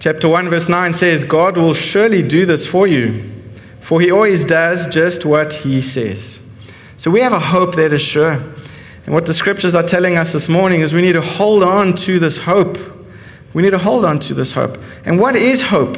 chapter 0.00 0.28
1 0.28 0.50
verse 0.50 0.68
9 0.68 0.92
says, 0.92 1.24
God 1.24 1.56
will 1.56 1.72
surely 1.72 2.22
do 2.22 2.44
this 2.44 2.66
for 2.66 2.86
you, 2.86 3.22
for 3.80 4.02
he 4.02 4.10
always 4.10 4.44
does 4.44 4.86
just 4.86 5.24
what 5.24 5.54
he 5.54 5.80
says. 5.80 6.40
So 6.98 7.12
we 7.12 7.20
have 7.20 7.32
a 7.32 7.40
hope 7.40 7.76
that 7.76 7.92
is 7.92 8.02
sure. 8.02 8.32
And 8.32 9.14
what 9.14 9.24
the 9.24 9.32
scriptures 9.32 9.74
are 9.76 9.84
telling 9.84 10.18
us 10.18 10.32
this 10.32 10.48
morning 10.48 10.80
is 10.80 10.92
we 10.92 11.00
need 11.00 11.12
to 11.12 11.22
hold 11.22 11.62
on 11.62 11.94
to 11.96 12.18
this 12.18 12.38
hope. 12.38 12.76
We 13.54 13.62
need 13.62 13.70
to 13.70 13.78
hold 13.78 14.04
on 14.04 14.18
to 14.20 14.34
this 14.34 14.52
hope. 14.52 14.78
And 15.04 15.18
what 15.18 15.36
is 15.36 15.62
hope? 15.62 15.96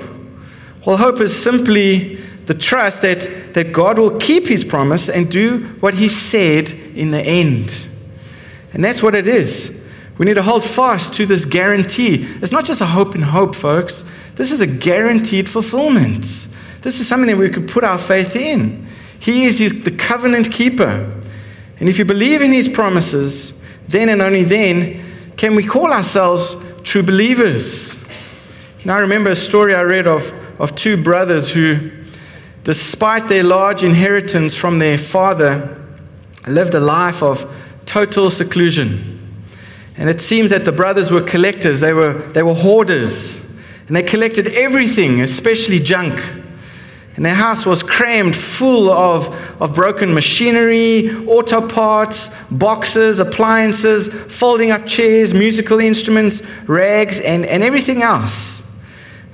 Well, 0.87 0.99
hope 0.99 1.21
is 1.21 1.37
simply 1.37 2.17
the 2.45 2.55
trust 2.55 3.01
that, 3.03 3.55
that 3.55 3.73
God 3.73 3.99
will 3.99 4.19
keep 4.19 4.47
his 4.47 4.63
promise 4.63 5.09
and 5.09 5.31
do 5.31 5.61
what 5.81 5.95
he 5.95 6.07
said 6.07 6.71
in 6.71 7.13
the 7.13 7.23
end. 7.23 7.89
And 8.75 8.85
that's 8.85 9.03
what 9.03 9.15
it 9.15 9.27
is. 9.27 9.75
We 10.19 10.27
need 10.27 10.35
to 10.35 10.43
hold 10.43 10.65
fast 10.65 11.15
to 11.15 11.25
this 11.25 11.47
guarantee. 11.47 12.29
It's 12.43 12.53
not 12.53 12.67
just 12.67 12.83
a 12.83 12.87
hope 12.87 13.15
and 13.15 13.25
hope, 13.25 13.55
folks. 13.55 14.05
This 14.35 14.53
is 14.53 14.61
a 14.61 14.67
guaranteed 14.67 15.49
fulfillment. 15.49 16.47
This 16.83 17.01
is 17.01 17.09
something 17.09 17.29
that 17.29 17.39
we 17.39 17.49
could 17.49 17.69
put 17.69 17.85
our 17.85 17.97
faith 17.97 18.37
in. 18.37 18.87
He 19.21 19.45
is 19.45 19.59
his, 19.59 19.85
the 19.85 19.91
covenant 19.93 20.51
keeper. 20.51 21.13
And 21.79 21.89
if 21.89 21.99
you 21.99 22.05
believe 22.05 22.43
in 22.43 22.53
his 22.53 22.69
promises, 22.69 23.53
then 23.87 24.09
and 24.09 24.21
only 24.21 24.43
then 24.43 25.05
can 25.37 25.55
we 25.55 25.65
call 25.65 25.93
ourselves 25.93 26.57
true 26.83 27.03
believers. 27.03 27.97
And 28.83 28.91
I 28.91 28.99
remember 28.99 29.31
a 29.31 29.37
story 29.37 29.75
I 29.75 29.83
read 29.83 30.07
of, 30.07 30.33
of 30.61 30.75
two 30.75 30.97
brothers 30.97 31.51
who, 31.51 31.91
despite 32.65 33.29
their 33.29 33.45
large 33.45 33.85
inheritance 33.85 34.57
from 34.57 34.79
their 34.79 34.97
father, 34.99 35.77
lived 36.47 36.75
a 36.75 36.81
life 36.81 37.23
of 37.23 37.51
total 37.85 38.31
seclusion. 38.31 39.19
And 39.97 40.09
it 40.09 40.21
seems 40.21 40.51
that 40.51 40.65
the 40.65 40.73
brothers 40.73 41.11
were 41.11 41.23
collectors, 41.23 41.81
they 41.81 41.93
were, 41.93 42.15
they 42.33 42.43
were 42.43 42.55
hoarders. 42.55 43.39
And 43.87 43.97
they 43.97 44.03
collected 44.03 44.47
everything, 44.49 45.21
especially 45.21 45.81
junk. 45.81 46.19
And 47.17 47.25
their 47.25 47.35
house 47.35 47.67
was 47.67 47.83
crammed 47.83 48.37
full 48.37 48.91
of, 48.91 49.29
of 49.61 49.75
broken 49.75 50.15
machinery, 50.15 51.11
auto 51.27 51.67
parts, 51.67 52.31
boxes, 52.51 53.19
appliances, 53.19 54.09
folding 54.09 54.71
up 54.71 54.87
chairs, 54.87 55.35
musical 55.35 55.81
instruments, 55.81 56.43
rags, 56.67 57.21
and, 57.21 57.45
and 57.45 57.65
everything 57.65 58.03
else. 58.03 58.63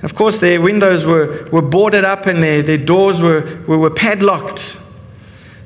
Of 0.03 0.15
course, 0.15 0.39
their 0.39 0.61
windows 0.61 1.05
were, 1.05 1.47
were 1.51 1.61
boarded 1.61 2.03
up 2.03 2.25
and 2.25 2.41
their, 2.41 2.61
their 2.61 2.77
doors 2.77 3.21
were, 3.21 3.63
were, 3.67 3.77
were 3.77 3.89
padlocked. 3.89 4.77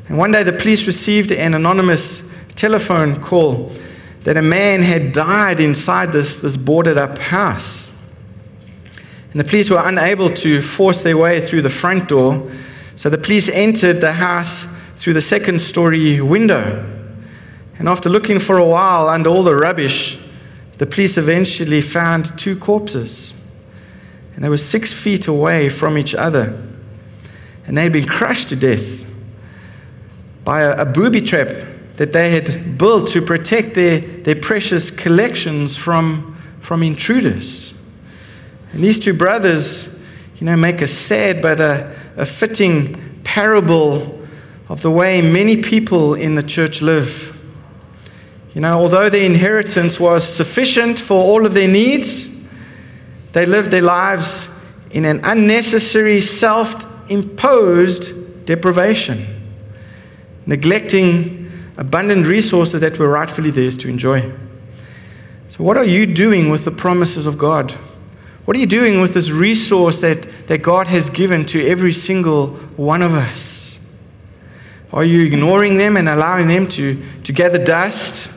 And 0.08 0.18
one 0.18 0.32
day 0.32 0.44
the 0.44 0.54
police 0.54 0.88
received 0.88 1.32
an 1.32 1.54
anonymous 1.54 2.24
telephone 2.56 3.22
call 3.22 3.72
that 4.24 4.38
a 4.38 4.42
man 4.42 4.82
had 4.82 5.14
died 5.14 5.60
inside 5.60 6.12
this, 6.12 6.38
this 6.38 6.58
boarded 6.58 6.98
up 6.98 7.18
house. 7.18 7.91
And 9.32 9.40
the 9.40 9.46
police 9.46 9.70
were 9.70 9.82
unable 9.84 10.30
to 10.30 10.62
force 10.62 11.04
their 11.04 11.18
way 11.18 11.40
through 11.40 11.62
the 11.62 11.70
front 11.70 12.10
door, 12.10 12.52
so 12.96 13.10
the 13.10 13.18
police 13.18 13.50
entered 13.50 14.02
the 14.02 14.14
house 14.14 14.68
through 14.98 15.14
the 15.14 15.22
second 15.22 15.62
story 15.62 16.20
window. 16.22 16.86
And 17.80 17.90
after 17.90 18.10
looking 18.10 18.40
for 18.40 18.58
a 18.58 18.66
while 18.66 19.10
under 19.10 19.30
all 19.30 19.44
the 19.44 19.56
rubbish, 19.56 20.18
the 20.78 20.86
police 20.86 21.18
eventually 21.18 21.82
found 21.82 22.38
two 22.38 22.56
corpses. 22.56 23.34
And 24.36 24.44
they 24.44 24.50
were 24.50 24.58
six 24.58 24.94
feet 24.94 25.28
away 25.28 25.70
from 25.70 25.98
each 25.98 26.14
other. 26.14 26.62
And 27.66 27.78
they 27.78 27.84
had 27.84 27.94
been 27.94 28.08
crushed 28.08 28.50
to 28.50 28.56
death 28.56 29.06
by 30.44 30.62
a, 30.62 30.82
a 30.82 30.86
booby 30.86 31.22
trap 31.22 31.50
that 31.98 32.14
they 32.14 32.32
had 32.32 32.78
built 32.78 33.10
to 33.10 33.22
protect 33.22 33.76
their, 33.76 34.00
their 34.00 34.36
precious 34.36 34.92
collections 34.92 35.78
from, 35.78 36.38
from 36.60 36.84
intruders. 36.84 37.71
And 38.74 38.84
these 38.84 39.00
two 39.00 39.14
brothers, 39.14 39.88
you 40.36 40.46
know, 40.46 40.56
make 40.56 40.82
a 40.82 40.88
sad 40.88 41.42
but 41.42 41.60
a, 41.60 41.96
a 42.18 42.26
fitting 42.26 43.20
parable 43.24 44.20
of 44.70 44.82
the 44.82 44.92
way 44.92 45.22
many 45.22 45.62
people 45.62 46.14
in 46.14 46.36
the 46.36 46.44
church 46.44 46.82
live. 46.82 47.38
You 48.54 48.62
know, 48.62 48.80
although 48.80 49.10
their 49.10 49.24
inheritance 49.24 50.00
was 50.00 50.28
sufficient 50.28 51.00
for 51.00 51.24
all 51.24 51.46
of 51.46 51.54
their 51.54 51.68
needs, 51.68 52.30
they 53.34 53.46
lived 53.46 53.72
their 53.72 53.82
lives 53.82 54.50
in 54.92 55.06
an 55.06 55.22
unnecessary, 55.24 56.20
self 56.20 56.86
imposed 57.10 58.46
deprivation, 58.46 59.26
neglecting 60.46 61.52
abundant 61.78 62.26
resources 62.28 62.82
that 62.82 63.00
were 63.00 63.10
rightfully 63.10 63.52
theirs 63.52 63.78
to 63.78 63.90
enjoy. 63.90 64.32
So, 65.50 65.64
what 65.64 65.78
are 65.78 65.86
you 65.86 66.06
doing 66.06 66.50
with 66.50 66.66
the 66.66 66.72
promises 66.72 67.26
of 67.26 67.38
God? 67.38 67.78
What 68.52 68.58
are 68.58 68.60
you 68.60 68.68
doing 68.68 69.00
with 69.00 69.14
this 69.14 69.30
resource 69.30 70.02
that, 70.02 70.28
that 70.48 70.58
God 70.58 70.88
has 70.88 71.10
given 71.10 71.46
to 71.46 71.66
every 71.66 71.94
single 71.94 72.48
one 72.76 73.02
of 73.02 73.14
us? 73.14 73.80
Are 74.92 75.06
you 75.06 75.26
ignoring 75.26 75.78
them 75.78 75.96
and 75.96 76.10
allowing 76.10 76.50
them 76.50 76.68
to, 76.68 77.02
to 77.24 77.32
gather 77.32 77.64
dust? 77.64 78.30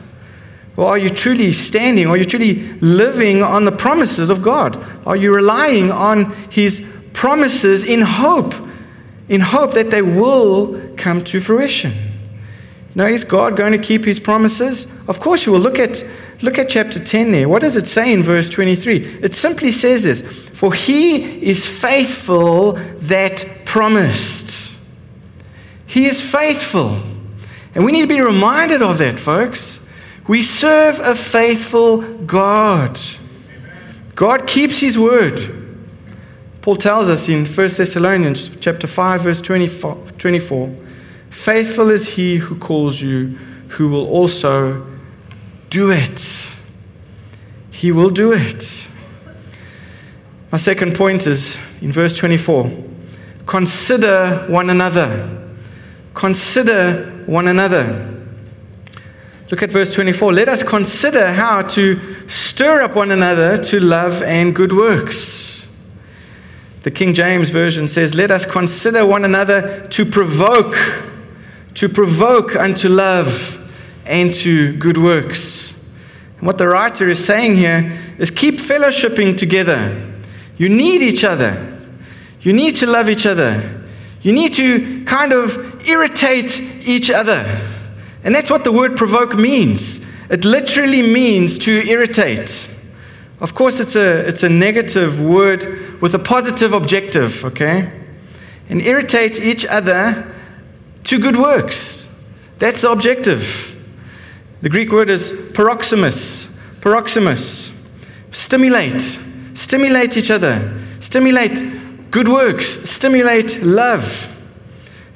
Or 0.77 0.87
are 0.87 0.97
you 0.97 1.09
truly 1.09 1.51
standing? 1.51 2.07
Are 2.07 2.15
you 2.15 2.23
truly 2.23 2.79
living 2.79 3.43
on 3.43 3.65
the 3.65 3.73
promises 3.73 4.29
of 4.29 4.41
God? 4.41 4.81
Are 5.05 5.17
you 5.17 5.35
relying 5.35 5.91
on 5.91 6.33
His 6.49 6.81
promises 7.11 7.83
in 7.83 7.99
hope, 7.99 8.55
in 9.27 9.41
hope 9.41 9.73
that 9.73 9.91
they 9.91 10.01
will 10.01 10.93
come 10.95 11.25
to 11.25 11.41
fruition? 11.41 11.91
Now, 12.97 13.07
is 13.07 13.25
God 13.25 13.57
going 13.57 13.73
to 13.73 13.77
keep 13.77 14.05
his 14.05 14.21
promises? 14.21 14.87
Of 15.09 15.19
course, 15.19 15.45
you 15.45 15.51
will. 15.51 15.59
Look 15.59 15.77
at, 15.77 16.01
look 16.45 16.57
at 16.57 16.69
chapter 16.69 16.99
10 17.03 17.31
there. 17.31 17.49
What 17.49 17.61
does 17.61 17.75
it 17.75 17.87
say 17.87 18.13
in 18.13 18.23
verse 18.23 18.47
23? 18.49 19.19
It 19.21 19.33
simply 19.33 19.71
says 19.71 20.03
this 20.03 20.21
For 20.21 20.73
he 20.73 21.43
is 21.43 21.67
faithful 21.67 22.73
that 22.73 23.45
promised. 23.65 24.71
He 25.87 26.05
is 26.05 26.21
faithful. 26.21 27.01
And 27.73 27.83
we 27.83 27.91
need 27.91 28.01
to 28.01 28.07
be 28.07 28.21
reminded 28.21 28.81
of 28.81 28.99
that, 28.99 29.19
folks. 29.19 29.79
We 30.27 30.41
serve 30.41 30.99
a 30.99 31.13
faithful 31.15 32.01
God. 32.01 32.99
God 34.15 34.47
keeps 34.47 34.79
his 34.79 34.97
word. 34.97 35.63
Paul 36.61 36.77
tells 36.77 37.09
us 37.09 37.29
in 37.29 37.45
1 37.45 37.53
Thessalonians 37.55 38.49
chapter 38.59 38.87
5 38.87 39.21
verse 39.21 39.41
24, 39.41 39.95
24 40.17 40.75
Faithful 41.29 41.91
is 41.91 42.07
he 42.07 42.37
who 42.37 42.55
calls 42.55 43.01
you, 43.01 43.37
who 43.67 43.89
will 43.89 44.07
also 44.07 44.94
do 45.75 45.91
it. 45.91 46.47
He 47.69 47.91
will 47.91 48.09
do 48.09 48.31
it. 48.31 48.87
My 50.49 50.57
second 50.57 50.95
point 50.95 51.27
is 51.27 51.59
in 51.81 51.91
verse 51.91 52.15
24 52.15 52.71
consider 53.45 54.45
one 54.47 54.69
another. 54.69 55.09
Consider 56.13 57.23
one 57.25 57.49
another. 57.49 58.09
Look 59.51 59.61
at 59.63 59.69
verse 59.69 59.93
24. 59.93 60.31
Let 60.31 60.47
us 60.47 60.63
consider 60.63 61.33
how 61.33 61.63
to 61.63 61.99
stir 62.29 62.81
up 62.81 62.95
one 62.95 63.11
another 63.11 63.57
to 63.57 63.79
love 63.81 64.23
and 64.23 64.55
good 64.55 64.71
works. 64.71 65.67
The 66.83 66.91
King 66.91 67.13
James 67.13 67.49
Version 67.49 67.89
says, 67.89 68.15
Let 68.15 68.31
us 68.31 68.45
consider 68.45 69.05
one 69.05 69.25
another 69.25 69.85
to 69.89 70.05
provoke 70.05 70.77
to 71.73 71.89
provoke 71.89 72.55
unto 72.55 72.87
love 72.87 73.54
and 74.05 74.33
to 74.33 74.75
good 74.77 74.97
works. 74.97 75.73
And 76.37 76.47
what 76.47 76.57
the 76.57 76.67
writer 76.67 77.09
is 77.09 77.23
saying 77.23 77.55
here 77.55 77.97
is 78.17 78.31
keep 78.31 78.55
fellowshipping 78.55 79.37
together. 79.37 80.13
You 80.57 80.69
need 80.69 81.01
each 81.01 81.23
other. 81.23 81.71
You 82.41 82.53
need 82.53 82.75
to 82.77 82.87
love 82.87 83.09
each 83.09 83.25
other. 83.25 83.83
You 84.21 84.31
need 84.31 84.53
to 84.55 85.03
kind 85.05 85.33
of 85.33 85.87
irritate 85.87 86.59
each 86.59 87.11
other. 87.11 87.45
And 88.23 88.33
that's 88.33 88.49
what 88.49 88.63
the 88.63 88.71
word 88.71 88.97
provoke 88.97 89.35
means. 89.35 90.01
It 90.29 90.45
literally 90.45 91.01
means 91.01 91.57
to 91.59 91.87
irritate. 91.87 92.69
Of 93.39 93.53
course, 93.53 93.79
it's 93.79 93.95
a, 93.95 94.27
it's 94.27 94.43
a 94.43 94.49
negative 94.49 95.21
word 95.21 96.01
with 96.01 96.15
a 96.15 96.19
positive 96.19 96.73
objective, 96.73 97.43
okay? 97.45 97.91
And 98.69 98.81
irritate 98.81 99.39
each 99.39 99.65
other 99.65 100.33
to 101.03 101.19
good 101.19 101.35
works. 101.35 102.07
That's 102.57 102.81
the 102.81 102.91
objective. 102.91 103.74
The 104.61 104.69
Greek 104.69 104.91
word 104.91 105.09
is 105.09 105.31
paroxysmos. 105.31 106.47
Paroxysmos. 106.81 107.71
Stimulate. 108.31 109.19
Stimulate 109.53 110.17
each 110.17 110.31
other. 110.31 110.81
Stimulate 110.99 112.11
good 112.11 112.27
works. 112.27 112.89
Stimulate 112.89 113.61
love. 113.61 114.31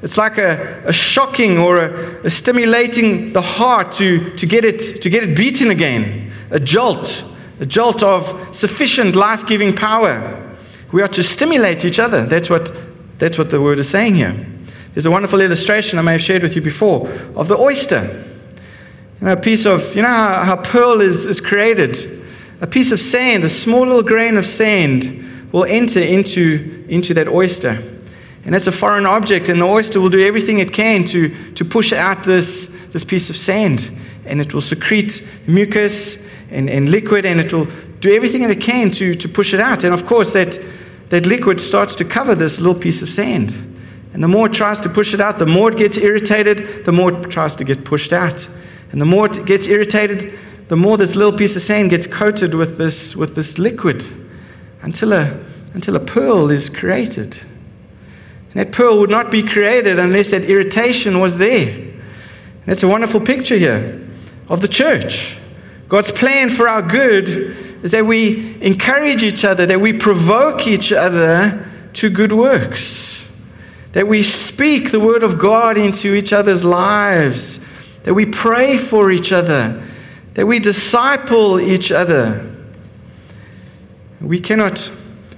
It's 0.02 0.18
like 0.18 0.38
a, 0.38 0.84
a 0.86 0.94
shocking 0.94 1.58
or 1.58 1.78
a, 1.78 2.26
a 2.26 2.30
stimulating 2.30 3.34
the 3.34 3.42
heart 3.42 3.92
to, 3.94 4.30
to, 4.38 4.46
get 4.46 4.64
it, 4.64 5.02
to 5.02 5.10
get 5.10 5.24
it 5.24 5.36
beating 5.36 5.70
again. 5.70 6.32
A 6.52 6.60
jolt. 6.60 7.24
A 7.60 7.66
jolt 7.66 8.02
of 8.04 8.56
sufficient 8.56 9.16
life 9.16 9.46
giving 9.46 9.76
power. 9.76 10.56
We 10.92 11.02
are 11.02 11.08
to 11.10 11.24
stimulate 11.24 11.86
each 11.86 12.00
other. 12.00 12.26
That's 12.26 12.50
what, 12.50 12.74
that's 13.20 13.38
what 13.38 13.50
the 13.50 13.62
word 13.62 13.80
is 13.80 13.90
saying 13.90 14.16
here. 14.16 14.46
There's 14.94 15.06
a 15.06 15.12
wonderful 15.12 15.42
illustration 15.42 16.00
I 16.00 16.02
may 16.02 16.14
have 16.14 16.22
shared 16.22 16.44
with 16.44 16.56
you 16.56 16.62
before 16.62 17.10
of 17.36 17.48
the 17.48 17.58
oyster. 17.58 18.26
You 19.22 19.28
know, 19.28 19.34
a 19.34 19.38
piece 19.38 19.66
of, 19.66 19.96
you 19.96 20.02
know 20.02 20.08
how, 20.08 20.44
how 20.46 20.56
pearl 20.56 21.02
is, 21.02 21.26
is 21.26 21.42
created? 21.42 22.26
A 22.62 22.68
piece 22.68 22.92
of 22.92 23.00
sand, 23.00 23.44
a 23.44 23.50
small 23.50 23.82
little 23.82 24.02
grain 24.02 24.38
of 24.38 24.46
sand, 24.46 25.52
will 25.52 25.66
enter 25.66 26.02
into, 26.02 26.86
into 26.88 27.14
that 27.16 27.28
oyster. 27.28 27.82
And 28.46 28.54
that's 28.54 28.68
a 28.68 28.72
foreign 28.72 29.06
object, 29.06 29.50
and 29.50 29.62
the 29.62 29.66
oyster 29.66 30.00
will 30.00 30.10
do 30.10 30.26
everything 30.26 30.60
it 30.60 30.72
can 30.72 31.04
to, 31.06 31.54
to 31.56 31.66
push 31.66 31.92
out 31.92 32.24
this, 32.24 32.72
this 32.92 33.04
piece 33.04 33.30
of 33.30 33.36
sand. 33.36 33.92
And 34.26 34.40
it 34.40 34.54
will 34.54 34.62
secrete 34.62 35.26
mucus 35.46 36.18
and, 36.50 36.70
and 36.70 36.90
liquid, 36.90 37.26
and 37.26 37.42
it 37.42 37.52
will 37.52 37.68
do 38.00 38.14
everything 38.16 38.42
that 38.42 38.52
it 38.52 38.62
can 38.62 38.90
to, 38.92 39.14
to 39.16 39.28
push 39.28 39.54
it 39.54 39.60
out. 39.60 39.84
And 39.84 39.94
of 39.94 40.06
course, 40.06 40.32
that, 40.32 40.58
that 41.10 41.26
liquid 41.26 41.60
starts 41.60 41.94
to 41.96 42.06
cover 42.06 42.36
this 42.36 42.60
little 42.60 42.80
piece 42.80 43.02
of 43.02 43.10
sand. 43.10 43.52
And 44.14 44.24
the 44.24 44.30
more 44.30 44.48
it 44.48 44.54
tries 44.54 44.80
to 44.80 44.90
push 44.90 45.14
it 45.14 45.20
out, 45.20 45.40
the 45.40 45.46
more 45.46 45.70
it 45.72 45.78
gets 45.78 45.98
irritated, 45.98 46.86
the 46.86 46.92
more 46.94 47.14
it 47.14 47.30
tries 47.30 47.54
to 47.56 47.66
get 47.66 47.84
pushed 47.84 48.14
out. 48.14 48.48
And 48.92 49.00
the 49.00 49.06
more 49.06 49.28
it 49.28 49.46
gets 49.46 49.68
irritated, 49.68 50.38
the 50.68 50.76
more 50.76 50.98
this 50.98 51.16
little 51.16 51.34
piece 51.34 51.56
of 51.56 51.62
sand 51.62 51.90
gets 51.90 52.08
coated 52.08 52.54
with 52.54 52.78
this, 52.78 53.16
with 53.16 53.36
this 53.36 53.58
liquid 53.58 54.04
until 54.82 55.14
a, 55.14 55.40
until 55.74 55.96
a 55.96 56.00
pearl 56.00 56.50
is 56.50 56.70
created. 56.70 57.38
And 58.52 58.54
that 58.54 58.72
pearl 58.72 59.00
would 59.00 59.10
not 59.10 59.32
be 59.32 59.44
created 59.44 60.00
unless 60.00 60.32
that 60.32 60.44
irritation 60.44 61.20
was 61.20 61.38
there. 61.38 61.70
And 61.70 62.66
that's 62.66 62.84
a 62.84 62.88
wonderful 62.88 63.22
picture 63.22 63.58
here 63.58 64.08
of 64.48 64.62
the 64.62 64.68
church. 64.68 65.38
God's 65.88 66.12
plan 66.12 66.50
for 66.50 66.68
our 66.68 66.82
good 66.82 67.30
is 67.84 67.92
that 67.92 68.06
we 68.06 68.62
encourage 68.62 69.24
each 69.24 69.46
other, 69.46 69.66
that 69.66 69.82
we 69.82 69.94
provoke 69.94 70.68
each 70.68 70.92
other 70.92 71.66
to 71.94 72.10
good 72.10 72.32
works 72.32 73.20
that 73.94 74.08
we 74.08 74.22
speak 74.22 74.92
the 74.92 75.00
word 75.00 75.24
of 75.24 75.40
God 75.40 75.78
into 75.78 76.14
each 76.14 76.32
other's 76.32 76.64
lives, 76.64 77.60
that 78.10 78.16
we 78.16 78.26
pray 78.26 78.76
for 78.76 79.12
each 79.12 79.32
other, 79.32 79.80
that 80.34 80.48
we 80.48 80.58
disciple 80.58 81.60
each 81.60 81.92
other. 81.92 82.44
We 84.20 84.40
cannot 84.40 84.90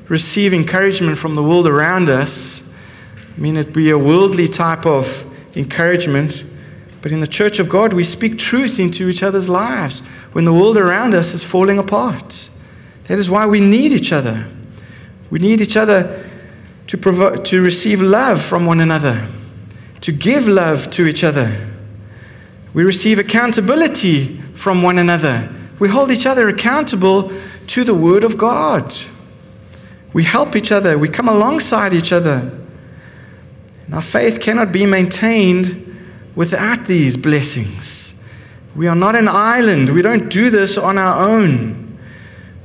receive 0.08 0.54
encouragement 0.54 1.18
from 1.18 1.36
the 1.36 1.44
world 1.44 1.68
around 1.68 2.08
us, 2.08 2.64
I 3.28 3.38
mean, 3.38 3.58
it 3.58 3.74
be 3.74 3.90
a 3.90 3.98
worldly 3.98 4.48
type 4.48 4.86
of 4.86 5.26
encouragement. 5.54 6.46
But 7.02 7.12
in 7.12 7.20
the 7.20 7.28
church 7.28 7.60
of 7.60 7.68
God, 7.68 7.92
we 7.92 8.06
speak 8.06 8.40
truth 8.40 8.80
into 8.80 9.10
each 9.10 9.22
other's 9.22 9.50
lives 9.50 10.00
when 10.32 10.46
the 10.46 10.54
world 10.54 10.78
around 10.78 11.14
us 11.14 11.34
is 11.34 11.44
falling 11.44 11.78
apart. 11.78 12.48
That 13.10 13.20
is 13.20 13.30
why 13.30 13.48
we 13.48 13.60
need 13.60 13.92
each 13.92 14.14
other. 14.14 14.48
We 15.30 15.40
need 15.40 15.60
each 15.60 15.76
other 15.76 16.26
to, 16.88 16.98
provo- 16.98 17.36
to 17.36 17.62
receive 17.62 18.02
love 18.02 18.42
from 18.42 18.66
one 18.66 18.80
another, 18.80 19.28
to 20.00 20.14
give 20.14 20.48
love 20.48 20.90
to 20.92 21.06
each 21.06 21.26
other. 21.26 21.68
We 22.74 22.84
receive 22.84 23.20
accountability 23.20 24.42
from 24.54 24.82
one 24.82 24.98
another. 24.98 25.50
We 25.80 25.90
hold 25.90 26.12
each 26.12 26.26
other 26.26 26.48
accountable 26.48 27.32
to 27.68 27.84
the 27.84 27.94
Word 27.94 28.24
of 28.24 28.38
God. 28.38 28.94
We 30.14 30.24
help 30.24 30.56
each 30.56 30.72
other. 30.72 30.98
We 30.98 31.10
come 31.10 31.28
alongside 31.28 31.94
each 31.94 32.12
other. 32.12 32.52
And 33.86 33.96
our 33.96 34.02
faith 34.02 34.40
cannot 34.40 34.72
be 34.72 34.86
maintained 34.86 35.88
without 36.36 36.86
these 36.86 37.18
blessings. 37.18 38.14
We 38.76 38.88
are 38.88 38.96
not 38.96 39.16
an 39.16 39.28
island. 39.28 39.90
We 39.90 40.02
don't 40.02 40.30
do 40.30 40.50
this 40.50 40.78
on 40.78 40.98
our 40.98 41.28
own. 41.28 41.98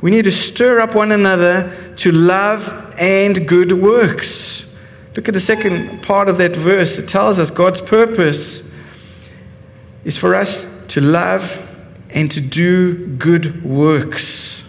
We 0.01 0.11
need 0.11 0.25
to 0.25 0.33
stir 0.33 0.79
up 0.81 0.95
one 0.95 1.11
another 1.11 1.95
to 1.97 2.12
love 2.12 2.95
and 2.99 3.49
good 3.49 3.73
works. 3.73 4.66
Look 5.16 5.29
at 5.29 5.35
the 5.35 5.40
second 5.40 6.03
part 6.03 6.29
of 6.29 6.38
that 6.38 6.55
verse. 6.55 6.99
It 6.99 7.09
tells 7.09 7.38
us 7.38 7.51
God's 7.51 7.81
purpose 7.81 8.62
is 10.07 10.16
for 10.16 10.37
us 10.37 10.66
to 10.87 11.01
love 11.01 11.61
and 12.11 12.31
to 12.31 12.40
do 12.40 12.95
good 13.19 13.64
works. 13.64 14.62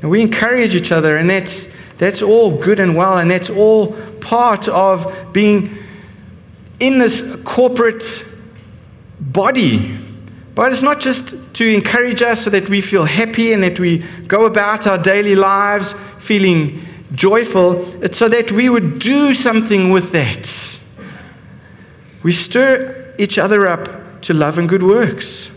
And 0.00 0.10
we 0.10 0.22
encourage 0.22 0.76
each 0.76 0.92
other, 0.92 1.16
and 1.16 1.28
that's, 1.28 1.66
that's 1.98 2.22
all 2.22 2.56
good 2.56 2.78
and 2.78 2.96
well, 2.96 3.18
and 3.18 3.28
that's 3.28 3.50
all 3.50 3.92
part 4.20 4.68
of 4.68 5.32
being 5.32 5.76
in 6.78 6.98
this 6.98 7.24
corporate 7.42 8.24
body. 9.18 9.98
But 10.54 10.70
it's 10.70 10.80
not 10.80 11.00
just 11.00 11.34
to 11.54 11.66
encourage 11.66 12.22
us 12.22 12.44
so 12.44 12.50
that 12.50 12.68
we 12.68 12.80
feel 12.80 13.04
happy 13.04 13.52
and 13.52 13.64
that 13.64 13.80
we 13.80 13.98
go 14.28 14.46
about 14.46 14.86
our 14.86 14.96
daily 14.96 15.34
lives 15.34 15.96
feeling 16.20 16.86
joyful. 17.14 18.00
It's 18.00 18.16
so 18.16 18.28
that 18.28 18.52
we 18.52 18.68
would 18.68 19.00
do 19.00 19.34
something 19.34 19.90
with 19.90 20.12
that. 20.12 20.78
We 22.22 22.30
stir 22.30 23.12
each 23.18 23.38
other 23.38 23.66
up 23.66 24.05
to 24.26 24.34
love 24.34 24.58
and 24.58 24.68
good 24.68 24.82
works. 24.82 25.50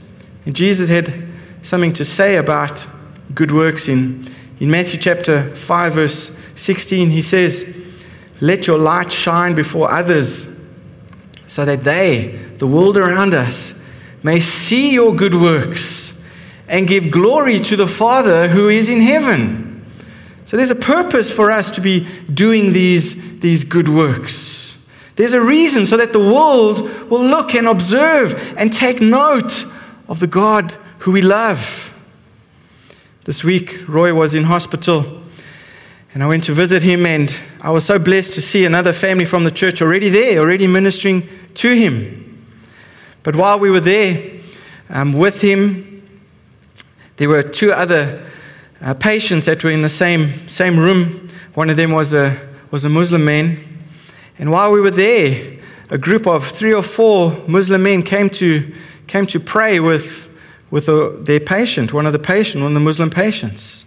And 0.45 0.55
Jesus 0.55 0.89
had 0.89 1.27
something 1.63 1.91
to 1.93 2.05
say 2.05 2.36
about 2.36 2.86
good 3.34 3.51
works 3.51 3.88
in, 3.88 4.23
in 4.60 4.69
Matthew 4.69 4.99
chapter 4.99 5.55
5, 5.55 5.93
verse 5.93 6.32
16. 6.55 7.10
He 7.10 7.23
says, 7.23 7.65
Let 8.39 8.67
your 8.67 8.77
light 8.77 9.12
shine 9.12 9.55
before 9.55 9.89
others 9.91 10.47
so 11.47 11.65
that 11.65 11.84
they, 11.84 12.39
the 12.58 12.67
world 12.67 12.95
around 12.95 13.34
us, 13.34 13.73
may 14.21 14.39
see 14.39 14.93
your 14.93 15.15
good 15.15 15.34
works 15.34 16.13
and 16.67 16.88
give 16.88 17.10
glory 17.10 17.60
to 17.62 17.75
the 17.75 17.88
Father 17.88 18.49
who 18.49 18.69
is 18.69 18.88
in 18.88 19.01
heaven. 19.01 19.84
So 20.45 20.58
there's 20.58 20.69
a 20.69 20.75
purpose 20.75 21.32
for 21.32 21.49
us 21.49 21.71
to 21.71 21.82
be 21.82 22.08
doing 22.32 22.71
these, 22.73 23.39
these 23.39 23.63
good 23.63 23.89
works. 23.89 24.59
There's 25.19 25.34
a 25.34 25.41
reason 25.41 25.86
so 25.86 25.97
that 25.97 26.13
the 26.13 26.19
world 26.19 26.79
will 27.10 27.21
look 27.21 27.53
and 27.53 27.67
observe 27.67 28.41
and 28.55 28.71
take 28.71 29.01
note 29.01 29.65
of 30.08 30.21
the 30.21 30.27
God 30.27 30.77
who 30.99 31.12
we 31.12 31.21
love. 31.21 31.93
This 33.25 33.43
week, 33.43 33.82
Roy 33.86 34.13
was 34.13 34.34
in 34.34 34.45
hospital, 34.45 35.21
and 36.13 36.23
I 36.23 36.27
went 36.27 36.45
to 36.45 36.53
visit 36.53 36.84
him, 36.84 37.05
and 37.05 37.36
I 37.60 37.69
was 37.69 37.84
so 37.84 37.99
blessed 37.99 38.34
to 38.36 38.41
see 38.41 38.63
another 38.63 38.93
family 38.93 39.25
from 39.25 39.43
the 39.43 39.51
church 39.51 39.82
already 39.82 40.08
there, 40.08 40.39
already 40.39 40.67
ministering 40.67 41.27
to 41.55 41.75
him. 41.75 42.47
But 43.23 43.36
while 43.36 43.60
we 43.60 43.69
were 43.69 43.82
there 43.82 44.39
um, 44.89 45.12
with 45.12 45.41
him, 45.41 46.01
there 47.17 47.27
were 47.27 47.43
two 47.43 47.73
other 47.73 48.25
uh, 48.79 48.93
patients 48.93 49.43
that 49.47 49.65
were 49.65 49.71
in 49.71 49.82
the 49.82 49.89
same, 49.89 50.47
same 50.47 50.79
room. 50.79 51.29
One 51.55 51.69
of 51.69 51.75
them 51.75 51.91
was 51.91 52.13
a, 52.13 52.39
was 52.71 52.86
a 52.86 52.89
Muslim 52.89 53.25
man. 53.25 53.65
And 54.39 54.49
while 54.49 54.71
we 54.71 54.82
were 54.82 54.91
there, 54.91 55.58
a 55.89 55.97
group 55.97 56.25
of 56.25 56.47
three 56.47 56.73
or 56.73 56.84
four 56.84 57.32
Muslim 57.47 57.84
men 57.84 58.02
came 58.02 58.30
to 58.32 58.73
came 59.10 59.25
to 59.25 59.39
pray 59.39 59.80
with, 59.80 60.30
with 60.69 60.88
a, 60.88 61.10
their 61.21 61.39
patient, 61.39 61.91
one 61.91 62.06
of 62.06 62.13
the 62.13 62.19
patient, 62.19 62.63
one 62.63 62.71
of 62.71 62.75
the 62.75 62.80
Muslim 62.80 63.10
patients. 63.10 63.84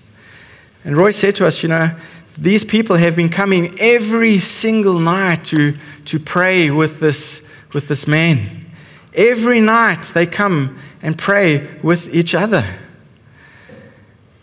And 0.85 0.97
Roy 0.97 1.12
said 1.12 1.37
to 1.37 1.47
us, 1.47 1.62
you 1.62 1.69
know, 1.69 1.95
these 2.37 2.65
people 2.65 2.97
have 2.97 3.15
been 3.15 3.29
coming 3.29 3.79
every 3.79 4.38
single 4.41 4.99
night 4.99 5.45
to, 5.47 5.77
to 6.07 6.19
pray 6.19 6.71
with 6.71 6.99
this, 6.99 7.41
with 7.73 7.87
this 7.87 8.07
man. 8.07 8.67
Every 9.15 9.61
night 9.61 10.11
they 10.15 10.27
come 10.27 10.79
and 11.03 11.17
pray 11.17 11.69
with 11.83 12.12
each 12.12 12.35
other. 12.35 12.67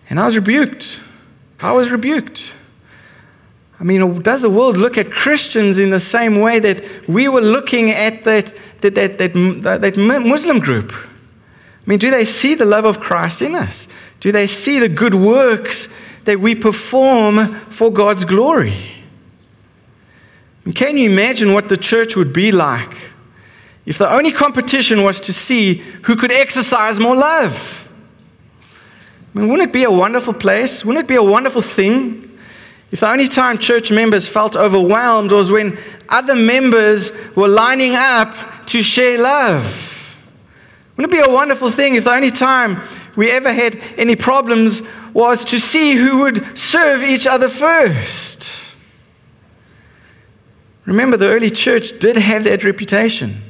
And 0.10 0.20
I 0.20 0.26
was 0.26 0.36
rebuked. 0.36 1.00
I 1.60 1.74
was 1.74 1.92
rebuked. 1.92 2.54
I 3.80 3.84
mean, 3.84 4.22
does 4.22 4.42
the 4.42 4.50
world 4.50 4.76
look 4.76 4.98
at 4.98 5.10
Christians 5.10 5.80
in 5.80 5.90
the 5.90 6.02
same 6.02 6.42
way 6.42 6.60
that 6.60 6.84
we 7.08 7.30
were 7.30 7.42
looking 7.42 7.92
at 7.92 8.26
that 8.26 8.54
that, 8.82 8.96
that, 8.96 9.18
that, 9.18 9.82
that 9.82 9.98
Muslim 9.98 10.60
group? 10.60 10.92
I 10.94 11.90
mean, 11.90 12.00
do 12.00 12.12
they 12.12 12.26
see 12.26 12.56
the 12.56 12.66
love 12.66 12.86
of 12.86 13.00
Christ 13.00 13.42
in 13.42 13.56
us? 13.56 13.88
Do 14.20 14.32
they 14.32 14.48
see 14.48 14.80
the 14.80 14.90
good 14.90 15.16
works 15.16 15.88
that 16.26 16.40
we 16.40 16.56
perform 16.56 17.56
for 17.70 17.92
God's 17.92 18.26
glory? 18.26 18.96
can 20.76 20.98
you 20.98 21.10
imagine 21.10 21.52
what 21.54 21.68
the 21.68 21.78
church 21.78 22.16
would 22.16 22.32
be 22.32 22.52
like 22.52 22.96
if 23.88 23.98
the 23.98 24.08
only 24.08 24.32
competition 24.32 25.02
was 25.02 25.20
to 25.20 25.34
see 25.34 25.78
who 26.04 26.16
could 26.16 26.32
exercise 26.32 27.00
more 27.00 27.16
love? 27.16 27.88
I 29.34 29.40
mean, 29.40 29.50
wouldn't 29.50 29.70
it 29.70 29.74
be 29.74 29.84
a 29.84 29.90
wonderful 29.90 30.36
place? 30.36 30.86
Wouldn't 30.86 31.06
it 31.06 31.08
be 31.08 31.16
a 31.16 31.24
wonderful 31.24 31.64
thing 31.64 32.29
if 32.92 33.02
the 33.02 33.10
only 33.10 33.28
time 33.28 33.58
church 33.58 33.92
members 33.92 34.28
felt 34.28 34.56
overwhelmed 34.56 35.32
was 35.32 35.52
when 35.52 35.78
other 36.10 36.36
members 36.36 37.12
were 37.36 37.48
lining 37.48 37.96
up 37.96 38.66
to 38.68 38.82
share 38.82 39.22
love. 39.22 40.18
Wouldn't 40.98 41.14
it 41.14 41.24
be 41.24 41.32
a 41.32 41.34
wonderful 41.34 41.70
thing 41.70 41.96
if 41.96 42.06
the 42.06 42.14
only 42.14 42.32
time 42.32 42.82
we 43.16 43.32
ever 43.32 43.54
had 43.54 43.76
any 43.98 44.16
problems 44.16 44.82
was 45.14 45.46
to 45.46 45.60
see 45.60 45.96
who 45.96 46.24
would 46.24 46.58
serve 46.58 47.04
each 47.04 47.28
other 47.28 47.48
first? 47.48 48.52
Remember, 50.86 51.18
the 51.18 51.28
early 51.28 51.52
church 51.52 52.00
did 52.00 52.18
have 52.18 52.44
that 52.46 52.64
reputation. 52.64 53.44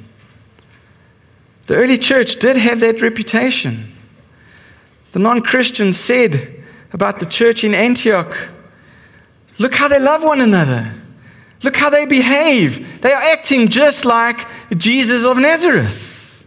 The 1.67 1.75
early 1.75 1.97
church 1.97 2.37
did 2.37 2.57
have 2.57 2.81
that 2.81 3.01
reputation. 3.01 3.95
The 5.13 5.19
non 5.19 5.41
Christians 5.41 5.97
said 5.97 6.63
about 6.91 7.19
the 7.19 7.25
church 7.25 7.63
in 7.63 7.73
Antioch 7.73 8.35
look 9.59 9.75
how 9.75 9.87
they 9.87 9.99
love 9.99 10.23
one 10.23 10.41
another. 10.41 10.93
Look 11.61 11.75
how 11.75 11.89
they 11.89 12.05
behave. 12.05 13.01
They 13.01 13.11
are 13.11 13.21
acting 13.21 13.67
just 13.67 14.05
like 14.05 14.47
Jesus 14.77 15.23
of 15.23 15.37
Nazareth. 15.37 16.43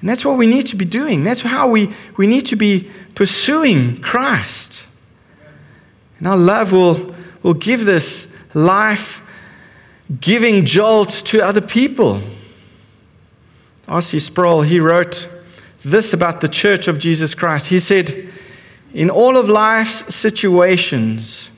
And 0.00 0.10
that's 0.10 0.24
what 0.24 0.36
we 0.36 0.46
need 0.46 0.66
to 0.68 0.76
be 0.76 0.84
doing. 0.84 1.24
That's 1.24 1.40
how 1.40 1.68
we, 1.68 1.92
we 2.16 2.26
need 2.26 2.46
to 2.46 2.56
be 2.56 2.90
pursuing 3.14 4.00
Christ. 4.02 4.84
And 6.18 6.28
our 6.28 6.36
love 6.36 6.72
will, 6.72 7.14
will 7.42 7.54
give 7.54 7.84
this 7.84 8.28
life 8.54 9.22
giving 10.20 10.64
jolt 10.64 11.10
to 11.10 11.40
other 11.40 11.60
people. 11.60 12.22
R.C. 13.88 14.18
Sproul, 14.18 14.62
he 14.62 14.80
wrote 14.80 15.28
this 15.84 16.12
about 16.12 16.40
the 16.40 16.48
church 16.48 16.88
of 16.88 16.98
Jesus 16.98 17.34
Christ. 17.34 17.68
He 17.68 17.78
said, 17.78 18.32
In 18.96 19.10
all 19.10 19.36
of 19.36 19.46
life's 19.46 20.14
situations, 20.14 21.50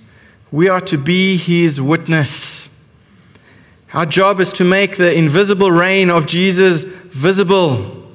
we 0.50 0.68
are 0.68 0.80
to 0.80 0.98
be 0.98 1.36
his 1.36 1.80
witness. 1.80 2.68
Our 3.94 4.06
job 4.06 4.40
is 4.40 4.52
to 4.54 4.64
make 4.64 4.96
the 4.96 5.14
invisible 5.14 5.70
reign 5.70 6.10
of 6.10 6.26
Jesus 6.26 6.82
visible. 6.82 8.10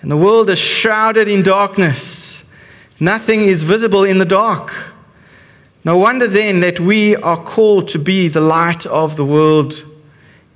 And 0.00 0.10
the 0.10 0.16
world 0.16 0.50
is 0.50 0.58
shrouded 0.58 1.28
in 1.28 1.44
darkness. 1.44 2.42
Nothing 2.98 3.42
is 3.42 3.62
visible 3.62 4.02
in 4.02 4.18
the 4.18 4.24
dark. 4.24 4.74
No 5.84 5.96
wonder 5.96 6.26
then 6.26 6.58
that 6.60 6.80
we 6.80 7.14
are 7.14 7.40
called 7.40 7.86
to 7.90 7.98
be 8.00 8.26
the 8.26 8.40
light 8.40 8.86
of 8.86 9.14
the 9.14 9.24
world. 9.24 9.84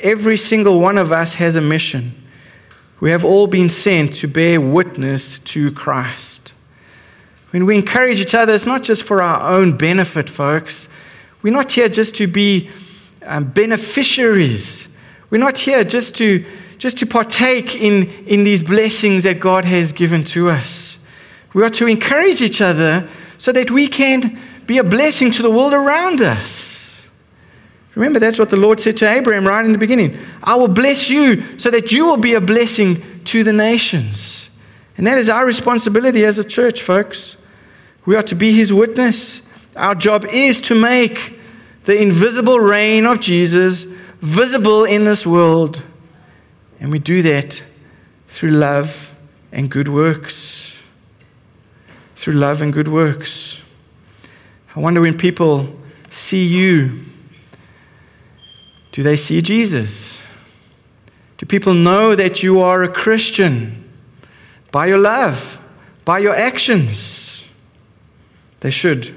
Every 0.00 0.37
single 0.37 0.80
one 0.80 0.98
of 0.98 1.12
us 1.12 1.35
has 1.35 1.54
a 1.54 1.61
mission. 1.61 2.20
We 2.98 3.12
have 3.12 3.24
all 3.24 3.46
been 3.46 3.68
sent 3.68 4.14
to 4.14 4.26
bear 4.26 4.61
witness 4.61 5.38
to 5.38 5.70
Christ. 5.70 6.52
When 7.51 7.67
we 7.67 7.77
encourage 7.77 8.21
each 8.21 8.35
other, 8.35 8.55
it's 8.55 8.67
not 8.67 8.83
just 8.83 9.03
for 9.03 9.23
our 9.23 9.55
own 9.55 9.77
benefit, 9.77 10.31
folks. 10.31 10.89
We're 11.43 11.53
not 11.53 11.73
here 11.73 11.89
just 11.89 12.15
to 12.17 12.27
be 12.27 12.71
um, 13.25 13.45
beneficiaries. 13.45 14.89
We're 15.31 15.39
not 15.39 15.59
here 15.59 15.85
just 15.85 16.15
to, 16.17 16.45
just 16.79 16.99
to 16.99 17.07
partake 17.07 17.77
in, 17.77 18.09
in 18.27 18.45
these 18.45 18.63
blessings 18.63 19.25
that 19.25 19.41
God 19.41 19.65
has 19.65 19.93
given 19.93 20.23
to 20.25 20.49
us. 20.49 20.99
We 21.53 21.65
are 21.65 21.71
to 21.71 21.87
encourage 21.87 22.41
each 22.41 22.61
other 22.61 23.09
so 23.39 23.53
that 23.53 23.71
we 23.71 23.89
can 23.89 24.39
be 24.67 24.79
a 24.79 24.85
blessing 24.85 25.31
to 25.33 25.43
the 25.43 25.51
world 25.51 25.73
around 25.73 26.21
us. 26.21 27.09
Remember, 27.97 28.21
that's 28.21 28.39
what 28.39 28.51
the 28.51 28.57
Lord 28.57 28.79
said 28.79 28.97
to 28.99 29.11
Abraham 29.11 29.47
right 29.47 29.65
in 29.65 29.73
the 29.73 29.79
beginning 29.79 30.17
I 30.43 30.55
will 30.55 30.69
bless 30.69 31.11
you 31.11 31.59
so 31.59 31.71
that 31.71 31.91
you 31.91 32.07
will 32.07 32.17
be 32.17 32.35
a 32.35 32.41
blessing 32.41 33.03
to 33.25 33.43
the 33.43 33.53
nations. 33.53 34.49
And 34.97 35.07
that 35.07 35.19
is 35.19 35.29
our 35.29 35.45
responsibility 35.45 36.25
as 36.25 36.39
a 36.39 36.45
church, 36.45 36.83
folks. 36.83 37.37
We 38.07 38.17
are 38.17 38.23
to 38.23 38.35
be 38.35 38.53
his 38.53 38.73
witness. 38.73 39.43
Our 39.77 39.95
job 39.95 40.25
is 40.27 40.61
to 40.63 40.75
make 40.75 41.39
the 41.85 42.01
invisible 42.01 42.59
reign 42.59 43.07
of 43.07 43.21
Jesus 43.21 43.85
visible 44.21 44.85
in 44.85 45.05
this 45.05 45.27
world. 45.27 45.83
And 46.79 46.91
we 46.91 46.99
do 46.99 47.23
that 47.23 47.63
through 48.29 48.53
love 48.53 49.15
and 49.53 49.71
good 49.71 49.89
works. 49.89 50.77
Through 52.17 52.35
love 52.35 52.63
and 52.63 52.73
good 52.73 52.89
works. 52.89 53.59
I 54.75 54.81
wonder 54.81 55.01
when 55.01 55.17
people 55.17 55.75
see 56.11 56.45
you, 56.45 57.01
do 58.93 59.03
they 59.03 59.17
see 59.17 59.41
Jesus? 59.41 60.21
Do 61.39 61.47
people 61.47 61.75
know 61.75 62.15
that 62.15 62.43
you 62.43 62.61
are 62.61 62.83
a 62.83 62.89
Christian 62.89 63.89
by 64.71 64.87
your 64.87 64.99
love, 64.99 65.59
by 66.05 66.19
your 66.19 66.35
actions? 66.35 67.30
They 68.61 68.70
should. 68.70 69.14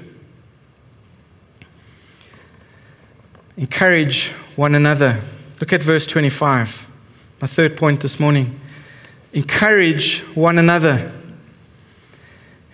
Encourage 3.56 4.30
one 4.56 4.74
another. 4.74 5.20
Look 5.60 5.72
at 5.72 5.82
verse 5.82 6.06
25. 6.06 6.86
My 7.40 7.46
third 7.46 7.76
point 7.76 8.00
this 8.00 8.18
morning. 8.18 8.60
Encourage 9.32 10.20
one 10.34 10.58
another. 10.58 11.12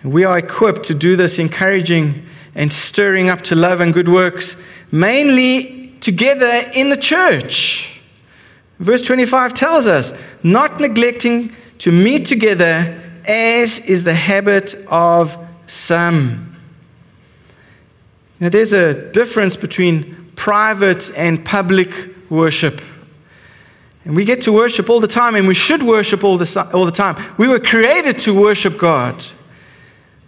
We 0.03 0.23
are 0.23 0.37
equipped 0.39 0.83
to 0.85 0.95
do 0.95 1.15
this 1.15 1.37
encouraging 1.37 2.25
and 2.55 2.73
stirring 2.73 3.29
up 3.29 3.41
to 3.41 3.55
love 3.55 3.81
and 3.81 3.93
good 3.93 4.09
works, 4.09 4.55
mainly 4.91 5.93
together 5.99 6.63
in 6.73 6.89
the 6.89 6.97
church. 6.97 8.01
Verse 8.79 9.03
25 9.03 9.53
tells 9.53 9.85
us, 9.85 10.13
not 10.41 10.79
neglecting 10.79 11.55
to 11.79 11.91
meet 11.91 12.25
together 12.25 12.99
as 13.25 13.79
is 13.79 14.03
the 14.03 14.13
habit 14.13 14.73
of 14.87 15.37
some. 15.67 16.50
Now, 18.41 18.49
there's 18.49 18.73
a 18.73 18.95
difference 19.11 19.55
between 19.55 20.31
private 20.35 21.11
and 21.15 21.45
public 21.45 21.93
worship. 22.31 22.81
And 24.03 24.15
we 24.15 24.25
get 24.25 24.41
to 24.41 24.51
worship 24.51 24.89
all 24.89 24.99
the 24.99 25.07
time, 25.07 25.35
and 25.35 25.47
we 25.47 25.53
should 25.53 25.83
worship 25.83 26.23
all 26.23 26.39
the, 26.39 26.69
all 26.73 26.85
the 26.85 26.91
time. 26.91 27.23
We 27.37 27.47
were 27.47 27.59
created 27.59 28.17
to 28.21 28.33
worship 28.33 28.79
God. 28.79 29.23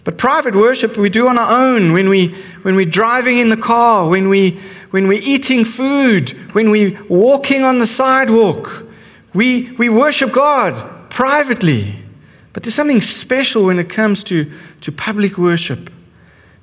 But 0.03 0.19
private 0.19 0.55
worship 0.55 0.95
we 0.95 1.09
do 1.09 1.27
on 1.27 1.39
our 1.39 1.51
own 1.59 1.91
when, 1.91 2.07
we, 2.07 2.35
when 2.61 2.75
we're 2.75 2.85
driving 2.85 3.39
in 3.39 3.49
the 3.49 3.57
car, 3.57 4.07
when, 4.07 4.29
we, 4.29 4.59
when 4.91 5.07
we're 5.07 5.21
eating 5.23 5.65
food, 5.65 6.29
when 6.53 6.69
we're 6.69 7.03
walking 7.05 7.63
on 7.63 7.79
the 7.79 7.87
sidewalk. 7.87 8.85
We, 9.33 9.71
we 9.71 9.89
worship 9.89 10.31
God 10.31 11.09
privately. 11.09 11.95
But 12.51 12.61
there's 12.61 12.75
something 12.75 13.01
special 13.01 13.65
when 13.65 13.79
it 13.79 13.89
comes 13.89 14.23
to, 14.25 14.51
to 14.81 14.91
public 14.91 15.39
worship. 15.39 15.89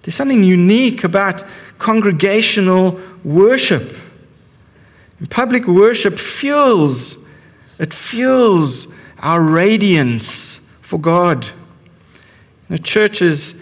There's 0.03 0.15
something 0.15 0.43
unique 0.43 1.05
about 1.05 1.45
congregational 1.79 3.01
worship. 3.25 3.95
And 5.19 5.31
public 5.31 5.67
worship 5.67 6.19
fuels, 6.19 7.17
it 7.79 7.93
fuels 7.93 8.89
our 9.19 9.41
radiance 9.41 10.61
for 10.81 10.99
God. 10.99 11.47
The 12.69 12.79
church 12.79 13.21
is, 13.21 13.55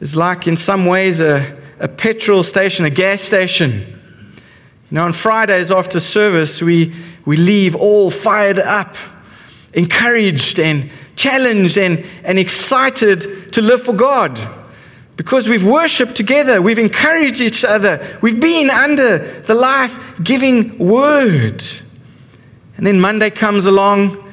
is 0.00 0.14
like, 0.14 0.46
in 0.46 0.56
some 0.56 0.84
ways, 0.84 1.20
a, 1.20 1.56
a 1.78 1.88
petrol 1.88 2.42
station, 2.42 2.84
a 2.84 2.90
gas 2.90 3.22
station. 3.22 3.98
You 4.90 4.94
know, 4.94 5.04
on 5.04 5.12
Fridays 5.12 5.70
after 5.70 6.00
service, 6.00 6.60
we, 6.60 6.94
we 7.24 7.36
leave 7.36 7.74
all 7.74 8.10
fired 8.10 8.58
up, 8.58 8.96
encouraged 9.72 10.58
and 10.58 10.90
challenged 11.16 11.78
and, 11.78 12.04
and 12.24 12.38
excited 12.38 13.52
to 13.52 13.62
live 13.62 13.82
for 13.82 13.92
God. 13.92 14.38
Because 15.18 15.48
we've 15.48 15.66
worshiped 15.66 16.14
together, 16.14 16.62
we've 16.62 16.78
encouraged 16.78 17.40
each 17.40 17.64
other, 17.64 18.18
we've 18.22 18.38
been 18.38 18.70
under 18.70 19.18
the 19.42 19.52
life 19.52 20.00
giving 20.22 20.78
word. 20.78 21.62
And 22.76 22.86
then 22.86 23.00
Monday 23.00 23.28
comes 23.28 23.66
along, 23.66 24.24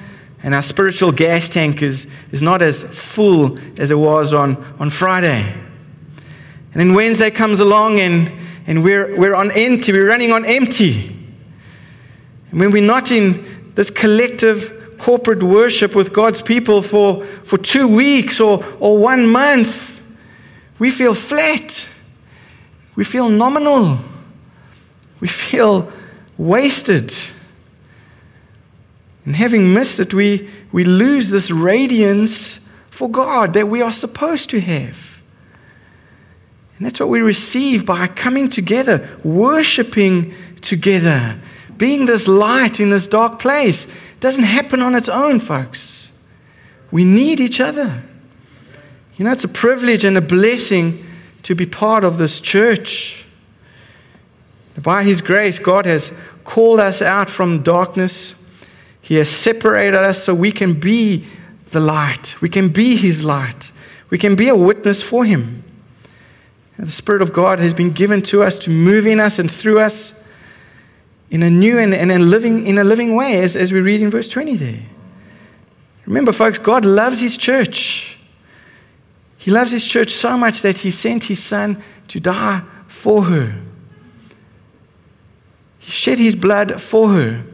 and 0.44 0.54
our 0.54 0.62
spiritual 0.62 1.12
gas 1.12 1.50
tank 1.50 1.82
is, 1.82 2.06
is 2.32 2.44
not 2.44 2.62
as 2.62 2.84
full 2.84 3.58
as 3.80 3.90
it 3.90 3.98
was 3.98 4.32
on, 4.32 4.64
on 4.80 4.92
Friday. 4.92 5.42
And 5.42 6.74
then 6.76 6.94
Wednesday 6.94 7.32
comes 7.32 7.62
along 7.62 8.00
and, 8.00 8.32
and 8.68 8.84
we're, 8.84 9.18
we're 9.18 9.34
on 9.34 9.52
empty, 9.54 9.92
we're 9.92 10.08
running 10.08 10.32
on 10.32 10.46
empty. 10.46 11.18
And 12.52 12.60
when 12.60 12.70
we're 12.70 12.86
not 12.86 13.12
in 13.12 13.74
this 13.74 13.90
collective 13.90 14.98
corporate 15.00 15.42
worship 15.42 15.96
with 15.96 16.14
God's 16.14 16.44
people 16.44 16.84
for, 16.84 17.26
for 17.26 17.58
two 17.58 17.88
weeks 17.88 18.40
or, 18.40 18.64
or 18.80 19.00
one 19.00 19.28
month, 19.28 19.95
we 20.80 20.90
feel 20.90 21.16
flat. 21.16 21.88
We 22.96 23.04
feel 23.04 23.30
nominal. 23.30 24.00
We 25.20 25.28
feel 25.28 25.92
wasted. 26.38 27.14
And 29.26 29.36
having 29.36 29.74
missed 29.74 30.00
it, 30.00 30.14
we, 30.14 30.50
we 30.72 30.84
lose 30.84 31.30
this 31.30 31.50
radiance 31.52 32.60
for 32.92 33.10
God 33.10 33.54
that 33.54 33.68
we 33.68 33.82
are 33.82 33.92
supposed 33.92 34.50
to 34.52 34.62
have. 34.62 35.22
And 36.78 36.86
that's 36.86 37.00
what 37.00 37.10
we 37.10 37.22
receive 37.22 37.86
by 37.86 38.08
coming 38.08 38.50
together, 38.50 39.18
worshiping 39.24 40.34
together, 40.62 41.40
being 41.78 42.06
this 42.06 42.28
light 42.28 42.80
in 42.80 42.90
this 42.90 43.08
dark 43.08 43.40
place. 43.40 43.86
It 43.86 44.20
doesn't 44.20 44.44
happen 44.44 44.82
on 44.82 44.94
its 44.96 45.08
own, 45.08 45.40
folks. 45.40 46.10
We 46.92 47.04
need 47.04 47.40
each 47.40 47.60
other. 47.60 48.04
You 49.18 49.26
know, 49.26 49.32
it's 49.32 49.44
a 49.44 49.50
privilege 49.50 50.04
and 50.04 50.18
a 50.18 50.22
blessing 50.22 51.06
to 51.44 51.56
be 51.56 51.66
part 51.66 52.04
of 52.04 52.18
this 52.18 52.40
church. 52.40 53.26
By 54.82 55.04
His 55.04 55.22
grace, 55.22 55.60
God 55.60 55.86
has 55.86 56.12
called 56.44 56.80
us 56.80 57.02
out 57.02 57.30
from 57.30 57.64
darkness 57.64 58.36
he 59.06 59.16
has 59.18 59.30
separated 59.30 59.94
us 59.94 60.24
so 60.24 60.34
we 60.34 60.52
can 60.52 60.80
be 60.80 61.28
the 61.66 61.80
light. 61.80 62.42
We 62.42 62.50
can 62.50 62.70
be 62.70 62.96
His 62.96 63.24
light. 63.24 63.72
We 64.10 64.18
can 64.18 64.36
be 64.36 64.50
a 64.50 64.56
witness 64.56 65.04
for 65.04 65.26
Him. 65.26 65.64
And 66.76 66.88
the 66.88 66.92
Spirit 66.92 67.22
of 67.22 67.32
God 67.32 67.60
has 67.60 67.76
been 67.76 67.92
given 67.92 68.24
to 68.24 68.42
us 68.42 68.58
to 68.60 68.72
move 68.72 69.06
in 69.06 69.20
us 69.20 69.38
and 69.38 69.50
through 69.50 69.80
us 69.80 70.16
in 71.30 71.44
a 71.44 71.52
new 71.52 71.78
and, 71.78 71.94
and 71.94 72.32
living, 72.32 72.66
in 72.66 72.80
a 72.80 72.84
living 72.84 73.16
way, 73.16 73.44
as, 73.44 73.56
as 73.56 73.72
we 73.72 73.80
read 73.80 74.02
in 74.02 74.10
verse 74.10 74.28
20 74.28 74.56
there. 74.56 74.82
Remember, 76.08 76.32
folks, 76.32 76.58
God 76.58 76.84
loves 76.84 77.20
His 77.20 77.38
church. 77.38 78.15
He 79.46 79.52
loves 79.52 79.70
His 79.72 79.86
church 79.86 80.12
so 80.12 80.36
much 80.40 80.64
that 80.64 80.80
He 80.80 80.90
sent 80.90 81.26
His 81.26 81.44
Son 81.44 81.82
to 82.08 82.20
die 82.20 82.64
for 82.88 83.26
her. 83.26 83.54
He 85.78 85.92
shed 85.92 86.18
His 86.18 86.36
blood 86.36 86.82
for 86.82 87.10
her. 87.10 87.46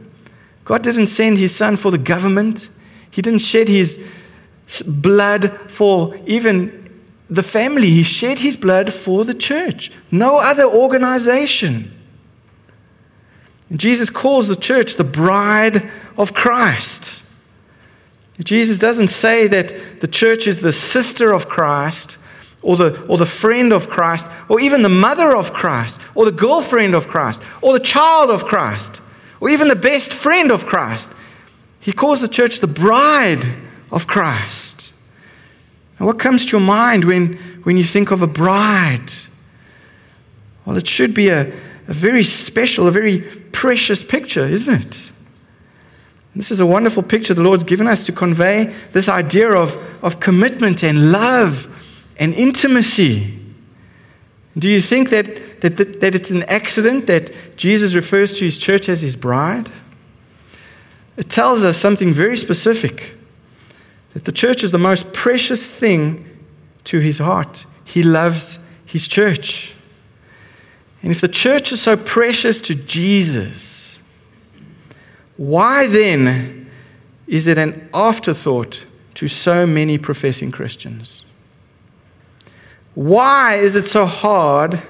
God 0.64 0.82
didn't 0.82 1.08
send 1.08 1.38
his 1.38 1.54
son 1.54 1.76
for 1.76 1.90
the 1.90 1.98
government, 1.98 2.68
he 3.10 3.20
didn't 3.20 3.40
shed 3.40 3.68
his 3.68 3.98
blood 4.86 5.52
for 5.68 6.16
even 6.26 6.88
the 7.28 7.42
family. 7.42 7.90
He 7.90 8.02
shed 8.02 8.38
his 8.38 8.56
blood 8.56 8.92
for 8.92 9.24
the 9.24 9.34
church, 9.34 9.90
no 10.10 10.38
other 10.38 10.64
organization. 10.64 11.92
And 13.68 13.80
Jesus 13.80 14.08
calls 14.08 14.48
the 14.48 14.56
church 14.56 14.94
the 14.94 15.04
bride 15.04 15.90
of 16.16 16.32
Christ. 16.32 17.21
Jesus 18.40 18.78
doesn't 18.78 19.08
say 19.08 19.46
that 19.46 20.00
the 20.00 20.08
church 20.08 20.46
is 20.46 20.60
the 20.60 20.72
sister 20.72 21.32
of 21.32 21.48
Christ 21.48 22.16
or 22.62 22.76
the, 22.76 23.04
or 23.06 23.18
the 23.18 23.26
friend 23.26 23.72
of 23.72 23.90
Christ 23.90 24.26
or 24.48 24.60
even 24.60 24.82
the 24.82 24.88
mother 24.88 25.36
of 25.36 25.52
Christ 25.52 25.98
or 26.14 26.24
the 26.24 26.32
girlfriend 26.32 26.94
of 26.94 27.08
Christ 27.08 27.40
or 27.60 27.72
the 27.72 27.84
child 27.84 28.30
of 28.30 28.44
Christ 28.44 29.00
or 29.40 29.50
even 29.50 29.68
the 29.68 29.76
best 29.76 30.14
friend 30.14 30.50
of 30.50 30.66
Christ. 30.66 31.10
He 31.80 31.92
calls 31.92 32.20
the 32.20 32.28
church 32.28 32.60
the 32.60 32.66
bride 32.66 33.44
of 33.90 34.06
Christ. 34.06 34.92
And 35.98 36.06
what 36.06 36.18
comes 36.18 36.46
to 36.46 36.52
your 36.52 36.66
mind 36.66 37.04
when, 37.04 37.34
when 37.64 37.76
you 37.76 37.84
think 37.84 38.10
of 38.10 38.22
a 38.22 38.26
bride? 38.26 39.12
Well, 40.64 40.76
it 40.76 40.86
should 40.86 41.12
be 41.12 41.28
a, 41.28 41.52
a 41.88 41.92
very 41.92 42.24
special, 42.24 42.88
a 42.88 42.90
very 42.90 43.20
precious 43.52 44.02
picture, 44.02 44.46
isn't 44.46 44.86
it? 44.86 45.12
This 46.34 46.50
is 46.50 46.60
a 46.60 46.66
wonderful 46.66 47.02
picture 47.02 47.34
the 47.34 47.42
Lord's 47.42 47.64
given 47.64 47.86
us 47.86 48.06
to 48.06 48.12
convey 48.12 48.74
this 48.92 49.08
idea 49.08 49.50
of, 49.50 49.76
of 50.02 50.18
commitment 50.18 50.82
and 50.82 51.12
love 51.12 51.68
and 52.16 52.32
intimacy. 52.34 53.38
Do 54.56 54.68
you 54.68 54.80
think 54.80 55.10
that, 55.10 55.60
that, 55.60 55.76
that, 55.76 56.00
that, 56.00 56.14
it's 56.14 56.30
an 56.30 56.42
accident 56.44 57.06
that 57.06 57.30
Jesus 57.56 57.94
refers 57.94 58.34
to 58.38 58.44
his 58.44 58.58
church 58.58 58.88
as 58.88 59.02
his 59.02 59.16
bride? 59.16 59.70
It 61.16 61.28
tells 61.28 61.64
us 61.64 61.76
something 61.76 62.12
very 62.12 62.36
specific 62.36 63.16
that 64.14 64.24
the 64.24 64.32
church 64.32 64.62
is 64.62 64.72
the 64.72 64.78
most 64.78 65.12
precious 65.12 65.66
thing 65.68 66.28
to 66.84 66.98
his 66.98 67.18
heart. 67.18 67.66
He 67.84 68.02
loves 68.02 68.58
his 68.84 69.08
church. 69.08 69.74
And 71.02 71.10
if 71.10 71.20
the 71.20 71.28
church 71.28 71.72
is 71.72 71.80
so 71.80 71.96
precious 71.96 72.60
to 72.62 72.74
Jesus, 72.74 73.81
why 75.36 75.86
then 75.86 76.70
is 77.26 77.46
it 77.46 77.58
an 77.58 77.88
afterthought 77.94 78.84
to 79.14 79.28
so 79.28 79.66
many 79.66 79.98
professing 79.98 80.50
Christians? 80.50 81.24
Why 82.94 83.56
is 83.56 83.74
it 83.74 83.86
so 83.86 84.04
hard 84.04 84.82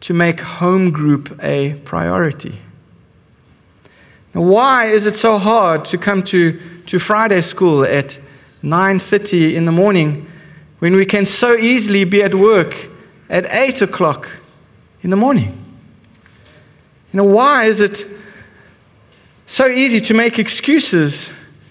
to 0.00 0.14
make 0.14 0.40
home 0.40 0.90
group 0.90 1.38
a 1.42 1.74
priority? 1.84 2.58
Why 4.32 4.86
is 4.86 5.06
it 5.06 5.16
so 5.16 5.38
hard 5.38 5.84
to 5.86 5.98
come 5.98 6.22
to, 6.24 6.58
to 6.86 6.98
Friday 6.98 7.42
school 7.42 7.84
at 7.84 8.18
9.30 8.62 9.54
in 9.54 9.64
the 9.66 9.72
morning 9.72 10.26
when 10.78 10.94
we 10.94 11.04
can 11.04 11.26
so 11.26 11.54
easily 11.56 12.04
be 12.04 12.22
at 12.22 12.34
work 12.34 12.88
at 13.28 13.46
8 13.50 13.82
o'clock 13.82 14.28
in 15.02 15.10
the 15.10 15.16
morning? 15.16 15.58
You 17.12 17.18
know, 17.18 17.24
why 17.24 17.64
is 17.64 17.80
it 17.80 18.06
so 19.46 19.66
easy 19.66 20.00
to 20.00 20.14
make 20.14 20.38
excuses 20.38 21.28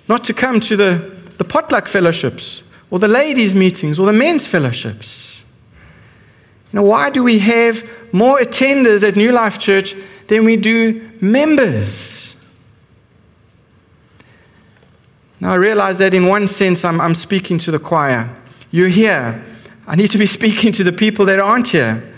not 0.07 0.23
to 0.25 0.33
come 0.33 0.59
to 0.59 0.75
the, 0.75 1.15
the 1.37 1.43
potluck 1.43 1.87
fellowships 1.87 2.63
or 2.89 2.99
the 2.99 3.07
ladies' 3.07 3.55
meetings 3.55 3.97
or 3.97 4.05
the 4.05 4.13
men's 4.13 4.45
fellowships? 4.47 5.41
You 6.71 6.79
know, 6.79 6.83
why 6.83 7.09
do 7.09 7.23
we 7.23 7.39
have 7.39 7.89
more 8.13 8.39
attenders 8.39 9.07
at 9.07 9.15
New 9.15 9.31
Life 9.31 9.59
Church 9.59 9.95
than 10.27 10.45
we 10.45 10.57
do 10.57 11.09
members? 11.19 12.35
Now, 15.41 15.51
I 15.51 15.55
realize 15.55 15.97
that 15.97 16.13
in 16.13 16.27
one 16.27 16.47
sense, 16.47 16.85
I'm, 16.85 17.01
I'm 17.01 17.15
speaking 17.15 17.57
to 17.59 17.71
the 17.71 17.79
choir. 17.79 18.29
You're 18.69 18.89
here. 18.89 19.43
I 19.87 19.95
need 19.95 20.11
to 20.11 20.17
be 20.17 20.25
speaking 20.39 20.71
to 20.73 20.83
the 20.83 20.93
people 20.93 21.25
that 21.25 21.39
aren't 21.39 21.69
here. 21.69 22.13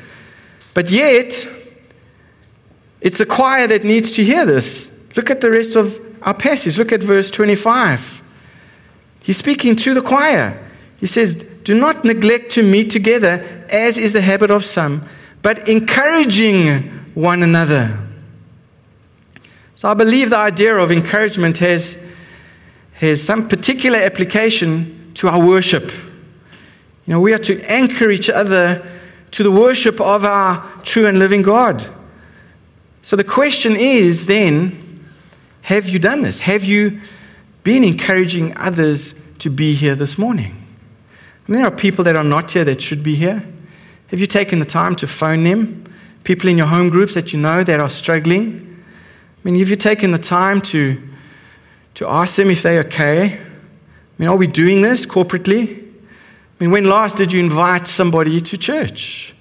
But 0.74 0.90
yet, 0.90 1.48
it's 3.02 3.18
the 3.18 3.26
choir 3.26 3.66
that 3.68 3.84
needs 3.84 4.12
to 4.12 4.24
hear 4.24 4.46
this. 4.46 4.90
Look 5.16 5.30
at 5.30 5.42
the 5.42 5.52
rest 5.52 5.76
of 5.76 6.00
our 6.22 6.34
passage. 6.34 6.78
Look 6.78 6.92
at 6.92 7.02
verse 7.02 7.30
25. 7.30 8.22
He's 9.22 9.38
speaking 9.38 9.76
to 9.78 9.94
the 9.94 10.02
choir. 10.02 10.60
He 10.98 11.06
says, 11.06 11.36
Do 11.36 11.74
not 11.74 12.04
neglect 12.04 12.52
to 12.54 12.64
meet 12.64 12.90
together, 12.90 13.66
as 13.70 13.98
is 13.98 14.14
the 14.14 14.22
habit 14.22 14.52
of 14.52 14.66
some, 14.66 15.08
but 15.42 15.68
encouraging 15.70 16.90
one 17.14 17.44
another. 17.44 18.00
So 19.76 19.90
I 19.90 19.94
believe 19.94 20.30
the 20.30 20.38
idea 20.38 20.76
of 20.76 20.92
encouragement 20.92 21.58
has 21.60 21.98
has 22.94 23.22
some 23.22 23.50
particular 23.50 23.98
application 23.98 25.12
to 25.16 25.28
our 25.28 25.46
worship. 25.46 25.92
You 27.06 27.14
know, 27.14 27.20
we 27.20 27.34
are 27.34 27.40
to 27.40 27.60
anchor 27.70 28.10
each 28.12 28.30
other 28.30 28.86
to 29.32 29.44
the 29.44 29.52
worship 29.52 30.00
of 30.00 30.24
our 30.24 30.64
true 30.84 31.08
and 31.08 31.20
living 31.20 31.42
God. 31.42 31.86
So 33.02 33.16
the 33.16 33.24
question 33.24 33.76
is 33.76 34.28
then 34.28 34.83
have 35.64 35.90
you 35.90 36.00
done 36.00 36.22
this? 36.22 36.40
Have 36.40 36.64
you 36.64 37.02
been 37.64 37.84
encouraging 37.84 38.56
others 38.58 39.14
to 39.40 39.50
be 39.50 39.74
here 39.74 39.96
this 39.96 40.18
morning? 40.18 40.56
Mean, 41.48 41.58
there 41.58 41.66
are 41.66 41.76
people 41.76 42.06
that 42.06 42.16
are 42.16 42.24
not 42.24 42.52
here 42.52 42.64
that 42.64 42.82
should 42.82 43.04
be 43.04 43.16
here. 43.16 43.44
Have 44.08 44.20
you 44.20 44.28
taken 44.28 44.60
the 44.60 44.66
time 44.66 44.96
to 44.98 45.08
phone 45.08 45.44
them? 45.44 45.84
People 46.24 46.50
in 46.50 46.58
your 46.58 46.68
home 46.68 46.90
groups 46.90 47.16
that 47.16 47.34
you 47.34 47.40
know 47.40 47.64
that 47.64 47.80
are 47.82 47.90
struggling? 47.90 48.84
I 48.90 49.40
mean, 49.44 49.60
have 49.60 49.70
you 49.70 49.76
taken 49.76 50.12
the 50.12 50.18
time 50.18 50.62
to 50.62 51.02
to 51.96 52.08
ask 52.08 52.36
them 52.36 52.50
if 52.50 52.64
they're 52.64 52.82
okay. 52.82 53.34
I 53.34 53.40
mean, 54.18 54.30
are 54.30 54.36
we 54.36 54.48
doing 54.48 54.82
this 54.82 55.06
corporately? 55.06 55.80
I 55.80 56.64
mean, 56.64 56.72
when 56.72 56.86
last 56.86 57.18
did 57.18 57.32
you 57.32 57.40
invite 57.40 57.88
somebody 57.88 58.42
to 58.42 58.58
church? 58.58 59.36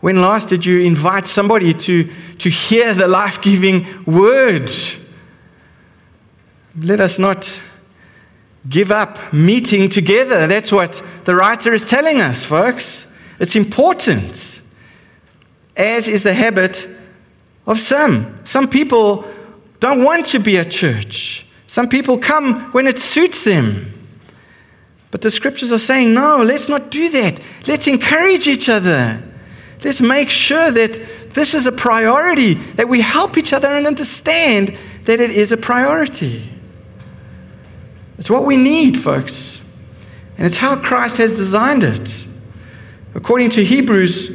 When 0.00 0.22
last 0.22 0.48
did 0.48 0.64
you 0.64 0.80
invite 0.80 1.26
somebody 1.26 1.74
to, 1.74 2.10
to 2.38 2.48
hear 2.48 2.94
the 2.94 3.06
life 3.06 3.42
giving 3.42 4.04
word? 4.04 4.70
Let 6.78 7.00
us 7.00 7.18
not 7.18 7.60
give 8.68 8.90
up 8.90 9.32
meeting 9.32 9.88
together. 9.88 10.46
That's 10.46 10.70
what 10.70 11.02
the 11.24 11.34
writer 11.34 11.72
is 11.72 11.84
telling 11.84 12.20
us, 12.20 12.44
folks. 12.44 13.06
It's 13.38 13.56
important, 13.56 14.60
as 15.76 16.08
is 16.08 16.22
the 16.22 16.34
habit 16.34 16.86
of 17.66 17.80
some. 17.80 18.38
Some 18.44 18.68
people 18.68 19.24
don't 19.80 20.04
want 20.04 20.26
to 20.26 20.38
be 20.38 20.58
at 20.58 20.70
church. 20.70 21.46
Some 21.66 21.88
people 21.88 22.18
come 22.18 22.70
when 22.72 22.86
it 22.86 22.98
suits 22.98 23.44
them. 23.44 23.92
But 25.10 25.22
the 25.22 25.30
scriptures 25.30 25.72
are 25.72 25.78
saying, 25.78 26.14
no, 26.14 26.42
let's 26.42 26.68
not 26.68 26.90
do 26.90 27.08
that. 27.10 27.40
Let's 27.66 27.86
encourage 27.86 28.46
each 28.46 28.68
other. 28.68 29.22
Let's 29.82 30.00
make 30.00 30.30
sure 30.30 30.70
that 30.70 31.00
this 31.30 31.54
is 31.54 31.66
a 31.66 31.72
priority, 31.72 32.54
that 32.54 32.88
we 32.88 33.00
help 33.00 33.38
each 33.38 33.52
other 33.52 33.68
and 33.68 33.86
understand 33.86 34.76
that 35.04 35.20
it 35.20 35.30
is 35.30 35.52
a 35.52 35.56
priority. 35.56 36.48
It's 38.20 38.28
what 38.28 38.44
we 38.44 38.58
need, 38.58 38.98
folks. 38.98 39.62
And 40.36 40.46
it's 40.46 40.58
how 40.58 40.76
Christ 40.76 41.16
has 41.16 41.36
designed 41.36 41.82
it. 41.82 42.26
According 43.14 43.48
to 43.50 43.64
Hebrews, 43.64 44.28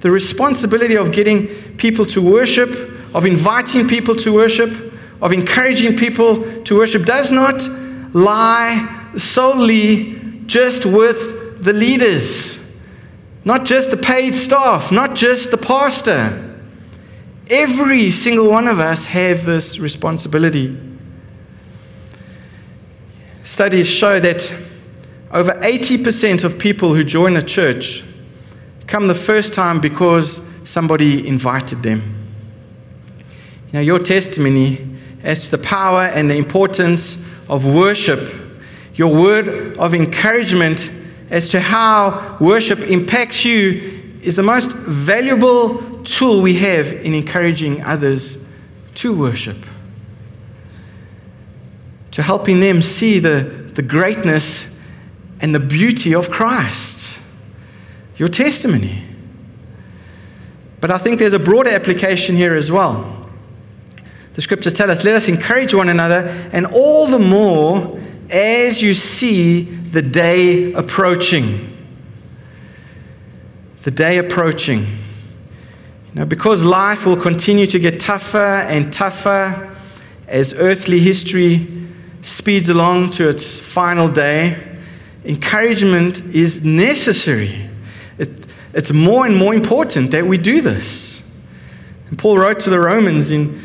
the 0.00 0.10
responsibility 0.10 0.94
of 0.94 1.10
getting 1.10 1.48
people 1.78 2.04
to 2.06 2.20
worship, 2.20 2.70
of 3.14 3.24
inviting 3.24 3.88
people 3.88 4.14
to 4.16 4.32
worship, 4.32 4.92
of 5.22 5.32
encouraging 5.32 5.96
people 5.96 6.62
to 6.64 6.76
worship 6.76 7.06
does 7.06 7.30
not 7.30 7.66
lie 8.14 9.08
solely 9.16 10.20
just 10.44 10.84
with 10.84 11.64
the 11.64 11.72
leaders, 11.72 12.58
not 13.46 13.64
just 13.64 13.90
the 13.90 13.96
paid 13.96 14.36
staff, 14.36 14.92
not 14.92 15.14
just 15.14 15.50
the 15.50 15.58
pastor. 15.58 16.58
Every 17.48 18.10
single 18.10 18.50
one 18.50 18.68
of 18.68 18.80
us 18.80 19.06
have 19.06 19.46
this 19.46 19.78
responsibility. 19.78 20.89
Studies 23.44 23.88
show 23.88 24.20
that 24.20 24.52
over 25.32 25.52
80% 25.52 26.44
of 26.44 26.58
people 26.58 26.94
who 26.94 27.04
join 27.04 27.36
a 27.36 27.42
church 27.42 28.04
come 28.86 29.08
the 29.08 29.14
first 29.14 29.54
time 29.54 29.80
because 29.80 30.40
somebody 30.64 31.26
invited 31.26 31.82
them. 31.82 32.26
You 33.68 33.74
know, 33.74 33.80
your 33.80 33.98
testimony 33.98 34.98
as 35.22 35.44
to 35.44 35.52
the 35.52 35.58
power 35.58 36.02
and 36.02 36.30
the 36.30 36.36
importance 36.36 37.16
of 37.48 37.64
worship, 37.64 38.34
your 38.94 39.14
word 39.14 39.76
of 39.78 39.94
encouragement 39.94 40.90
as 41.30 41.48
to 41.50 41.60
how 41.60 42.36
worship 42.40 42.80
impacts 42.80 43.44
you 43.44 44.18
is 44.22 44.36
the 44.36 44.42
most 44.42 44.72
valuable 44.72 46.02
tool 46.02 46.42
we 46.42 46.54
have 46.54 46.92
in 46.92 47.14
encouraging 47.14 47.82
others 47.84 48.36
to 48.96 49.12
worship. 49.12 49.56
To 52.12 52.22
helping 52.22 52.60
them 52.60 52.82
see 52.82 53.18
the, 53.18 53.70
the 53.74 53.82
greatness 53.82 54.68
and 55.40 55.54
the 55.54 55.60
beauty 55.60 56.14
of 56.14 56.30
Christ. 56.30 57.18
Your 58.16 58.28
testimony. 58.28 59.02
But 60.80 60.90
I 60.90 60.98
think 60.98 61.18
there's 61.18 61.34
a 61.34 61.38
broader 61.38 61.70
application 61.70 62.36
here 62.36 62.54
as 62.54 62.72
well. 62.72 63.30
The 64.34 64.42
scriptures 64.42 64.74
tell 64.74 64.90
us, 64.90 65.04
let 65.04 65.14
us 65.14 65.28
encourage 65.28 65.74
one 65.74 65.88
another, 65.88 66.28
and 66.52 66.66
all 66.66 67.06
the 67.06 67.18
more 67.18 68.00
as 68.30 68.80
you 68.80 68.94
see 68.94 69.62
the 69.62 70.02
day 70.02 70.72
approaching. 70.72 71.76
The 73.82 73.90
day 73.90 74.18
approaching. 74.18 74.80
You 74.80 76.14
know, 76.14 76.24
because 76.24 76.62
life 76.62 77.06
will 77.06 77.16
continue 77.16 77.66
to 77.66 77.78
get 77.78 78.00
tougher 78.00 78.38
and 78.38 78.92
tougher 78.92 79.76
as 80.28 80.54
earthly 80.54 81.00
history 81.00 81.79
speeds 82.22 82.68
along 82.68 83.10
to 83.10 83.28
its 83.28 83.58
final 83.58 84.08
day, 84.08 84.56
encouragement 85.24 86.20
is 86.34 86.62
necessary. 86.62 87.68
It, 88.18 88.46
it's 88.72 88.92
more 88.92 89.26
and 89.26 89.36
more 89.36 89.54
important 89.54 90.10
that 90.12 90.26
we 90.26 90.38
do 90.38 90.60
this. 90.60 91.22
And 92.08 92.18
Paul 92.18 92.38
wrote 92.38 92.60
to 92.60 92.70
the 92.70 92.80
Romans 92.80 93.30
in 93.30 93.62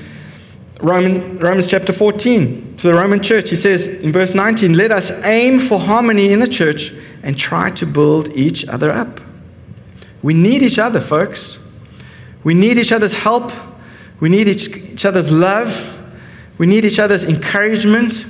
Roman, 0.82 1.39
Romans 1.39 1.68
chapter 1.68 1.93
14 1.93 2.78
to 2.78 2.88
the 2.88 2.93
Roman 2.93 3.22
church. 3.22 3.49
He 3.49 3.56
says 3.56 3.88
in 3.88 4.12
verse 4.12 4.34
19, 4.34 4.74
Let 4.74 4.91
us 4.91 5.12
aim 5.24 5.60
for 5.60 5.80
harmony 5.80 6.32
in 6.32 6.39
the 6.39 6.47
church 6.47 6.93
and 7.24 7.38
try 7.38 7.72
to 7.72 7.86
build 7.86 8.30
each 8.34 8.66
other 8.68 8.91
up. 8.91 9.20
We 10.22 10.34
need 10.34 10.62
each 10.64 10.80
other, 10.80 10.99
folks. 10.99 11.60
We 12.43 12.53
need 12.53 12.78
each 12.78 12.91
other's 12.91 13.14
help. 13.14 13.51
We 14.20 14.30
need 14.30 14.47
each, 14.47 14.70
each 14.70 15.06
other's 15.06 15.32
love. 15.32 15.91
We 16.58 16.68
need 16.68 16.86
each 16.86 16.99
other's 16.99 17.24
encouragement 17.24 18.26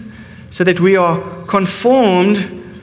so 0.55 0.63
that 0.63 0.79
we 0.79 0.95
are 0.95 1.19
conformed 1.47 2.79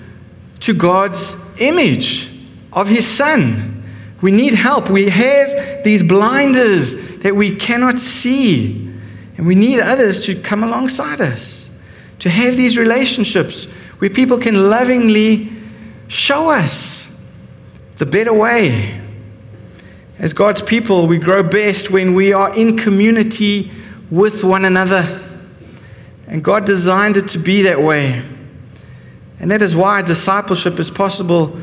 to 0.60 0.74
God's 0.74 1.34
image 1.56 2.30
of 2.70 2.86
His 2.86 3.08
Son. 3.08 3.82
We 4.20 4.30
need 4.30 4.52
help. 4.52 4.90
We 4.90 5.08
have 5.08 5.82
these 5.82 6.02
blinders 6.02 6.94
that 7.20 7.34
we 7.34 7.56
cannot 7.56 7.98
see. 7.98 8.92
And 9.38 9.46
we 9.46 9.54
need 9.54 9.80
others 9.80 10.26
to 10.26 10.34
come 10.34 10.62
alongside 10.62 11.22
us, 11.22 11.70
to 12.18 12.28
have 12.28 12.58
these 12.58 12.76
relationships 12.76 13.64
where 14.00 14.10
people 14.10 14.36
can 14.36 14.68
lovingly 14.68 15.50
show 16.08 16.50
us 16.50 17.08
the 17.96 18.04
better 18.04 18.34
way. 18.34 19.00
As 20.18 20.34
God's 20.34 20.60
people, 20.60 21.06
we 21.06 21.16
grow 21.16 21.42
best 21.42 21.90
when 21.90 22.12
we 22.12 22.34
are 22.34 22.54
in 22.54 22.76
community 22.76 23.72
with 24.10 24.44
one 24.44 24.66
another. 24.66 25.21
And 26.32 26.42
God 26.42 26.64
designed 26.64 27.18
it 27.18 27.28
to 27.28 27.38
be 27.38 27.60
that 27.62 27.82
way. 27.82 28.22
And 29.38 29.50
that 29.50 29.60
is 29.60 29.76
why 29.76 30.00
discipleship 30.00 30.78
is 30.78 30.90
possible 30.90 31.60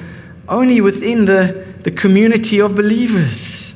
only 0.48 0.80
within 0.80 1.26
the, 1.26 1.66
the 1.82 1.90
community 1.90 2.62
of 2.62 2.76
believers. 2.76 3.74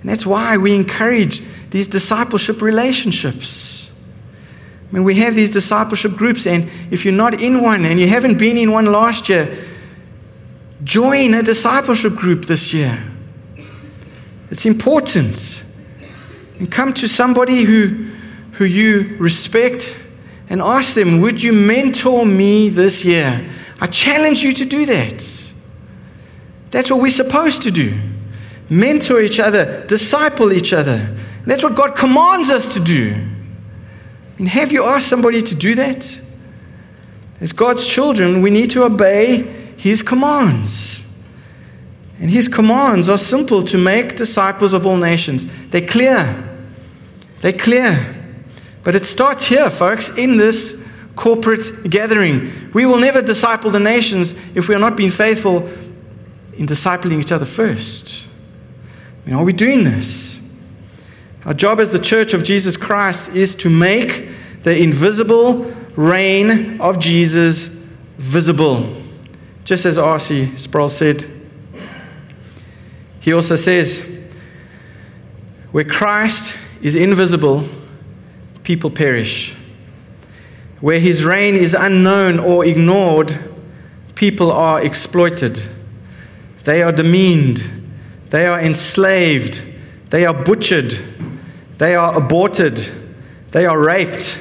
And 0.00 0.08
that's 0.08 0.24
why 0.24 0.56
we 0.56 0.72
encourage 0.72 1.42
these 1.70 1.88
discipleship 1.88 2.62
relationships. 2.62 3.90
I 4.88 4.94
mean, 4.94 5.02
we 5.02 5.16
have 5.16 5.34
these 5.34 5.50
discipleship 5.50 6.12
groups, 6.12 6.46
and 6.46 6.70
if 6.92 7.04
you're 7.04 7.12
not 7.12 7.42
in 7.42 7.60
one 7.60 7.84
and 7.84 7.98
you 7.98 8.06
haven't 8.06 8.38
been 8.38 8.56
in 8.56 8.70
one 8.70 8.86
last 8.86 9.28
year, 9.28 9.66
join 10.84 11.34
a 11.34 11.42
discipleship 11.42 12.14
group 12.14 12.44
this 12.44 12.72
year. 12.72 13.02
It's 14.52 14.64
important. 14.64 15.64
And 16.60 16.70
come 16.70 16.94
to 16.94 17.08
somebody 17.08 17.64
who, 17.64 18.12
who 18.52 18.64
you 18.64 19.16
respect 19.18 19.96
and 20.48 20.60
ask 20.60 20.94
them, 20.94 21.20
Would 21.20 21.42
you 21.42 21.52
mentor 21.52 22.24
me 22.24 22.68
this 22.68 23.04
year? 23.04 23.48
I 23.80 23.86
challenge 23.86 24.42
you 24.42 24.52
to 24.52 24.64
do 24.64 24.86
that. 24.86 25.44
That's 26.70 26.90
what 26.90 27.00
we're 27.00 27.10
supposed 27.10 27.62
to 27.62 27.70
do 27.70 27.98
mentor 28.68 29.20
each 29.20 29.38
other, 29.38 29.86
disciple 29.86 30.52
each 30.52 30.72
other. 30.72 31.16
That's 31.44 31.62
what 31.62 31.76
God 31.76 31.94
commands 31.94 32.50
us 32.50 32.74
to 32.74 32.80
do. 32.80 33.14
Mean, 34.38 34.48
have 34.48 34.72
you 34.72 34.82
asked 34.82 35.06
somebody 35.06 35.40
to 35.40 35.54
do 35.54 35.76
that? 35.76 36.18
As 37.40 37.52
God's 37.52 37.86
children, 37.86 38.42
we 38.42 38.50
need 38.50 38.70
to 38.72 38.82
obey 38.82 39.42
His 39.76 40.02
commands. 40.02 41.02
And 42.18 42.30
his 42.30 42.48
commands 42.48 43.08
are 43.08 43.18
simple 43.18 43.62
to 43.64 43.76
make 43.76 44.16
disciples 44.16 44.72
of 44.72 44.86
all 44.86 44.96
nations. 44.96 45.44
They're 45.70 45.86
clear. 45.86 46.42
They're 47.40 47.52
clear. 47.52 48.15
But 48.86 48.94
it 48.94 49.04
starts 49.04 49.44
here, 49.44 49.68
folks, 49.68 50.10
in 50.10 50.36
this 50.36 50.78
corporate 51.16 51.90
gathering. 51.90 52.70
We 52.72 52.86
will 52.86 52.98
never 52.98 53.20
disciple 53.20 53.72
the 53.72 53.80
nations 53.80 54.32
if 54.54 54.68
we 54.68 54.76
are 54.76 54.78
not 54.78 54.96
being 54.96 55.10
faithful 55.10 55.68
in 56.56 56.68
discipling 56.68 57.20
each 57.20 57.32
other 57.32 57.46
first. 57.46 58.22
I 59.24 59.28
mean, 59.28 59.36
are 59.40 59.42
we 59.42 59.52
doing 59.52 59.82
this? 59.82 60.38
Our 61.44 61.52
job 61.52 61.80
as 61.80 61.90
the 61.90 61.98
church 61.98 62.32
of 62.32 62.44
Jesus 62.44 62.76
Christ 62.76 63.30
is 63.30 63.56
to 63.56 63.68
make 63.68 64.28
the 64.62 64.78
invisible 64.78 65.64
reign 65.96 66.80
of 66.80 67.00
Jesus 67.00 67.66
visible. 68.18 69.02
Just 69.64 69.84
as 69.84 69.98
R.C. 69.98 70.56
Sproul 70.56 70.90
said, 70.90 71.28
he 73.18 73.32
also 73.32 73.56
says, 73.56 74.04
where 75.72 75.82
Christ 75.82 76.56
is 76.80 76.94
invisible, 76.94 77.68
people 78.66 78.90
perish. 78.90 79.54
Where 80.80 80.98
his 80.98 81.24
reign 81.24 81.54
is 81.54 81.72
unknown 81.72 82.40
or 82.40 82.66
ignored, 82.66 83.38
people 84.16 84.50
are 84.50 84.82
exploited. 84.82 85.60
They 86.64 86.82
are 86.82 86.90
demeaned. 86.90 87.62
They 88.30 88.44
are 88.44 88.60
enslaved. 88.60 89.62
They 90.10 90.26
are 90.26 90.34
butchered. 90.34 90.98
They 91.78 91.94
are 91.94 92.18
aborted. 92.18 92.84
They 93.52 93.66
are 93.66 93.78
raped. 93.78 94.36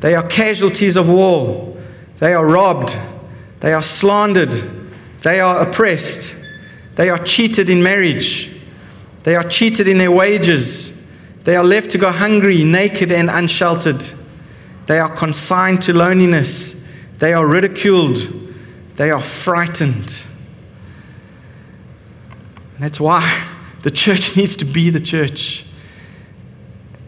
They 0.00 0.14
are 0.14 0.26
casualties 0.26 0.96
of 0.96 1.10
war. 1.10 1.76
They 2.20 2.32
are 2.32 2.46
robbed. 2.46 2.96
They 3.60 3.74
are 3.74 3.82
slandered. 3.82 4.54
They 5.20 5.40
are 5.40 5.60
oppressed. 5.60 6.34
They 6.94 7.10
are 7.10 7.18
cheated 7.18 7.68
in 7.68 7.82
marriage. 7.82 8.50
They 9.24 9.36
are 9.36 9.44
cheated 9.44 9.88
in 9.88 9.98
their 9.98 10.10
wages. 10.10 10.90
They 11.44 11.56
are 11.56 11.64
left 11.64 11.90
to 11.90 11.98
go 11.98 12.12
hungry, 12.12 12.62
naked, 12.64 13.10
and 13.10 13.28
unsheltered. 13.28 14.04
They 14.86 14.98
are 14.98 15.14
consigned 15.14 15.82
to 15.82 15.92
loneliness. 15.92 16.76
They 17.18 17.32
are 17.32 17.46
ridiculed. 17.46 18.28
They 18.96 19.10
are 19.10 19.20
frightened. 19.20 20.22
And 22.74 22.84
that's 22.84 23.00
why 23.00 23.48
the 23.82 23.90
church 23.90 24.36
needs 24.36 24.56
to 24.56 24.64
be 24.64 24.90
the 24.90 25.00
church. 25.00 25.64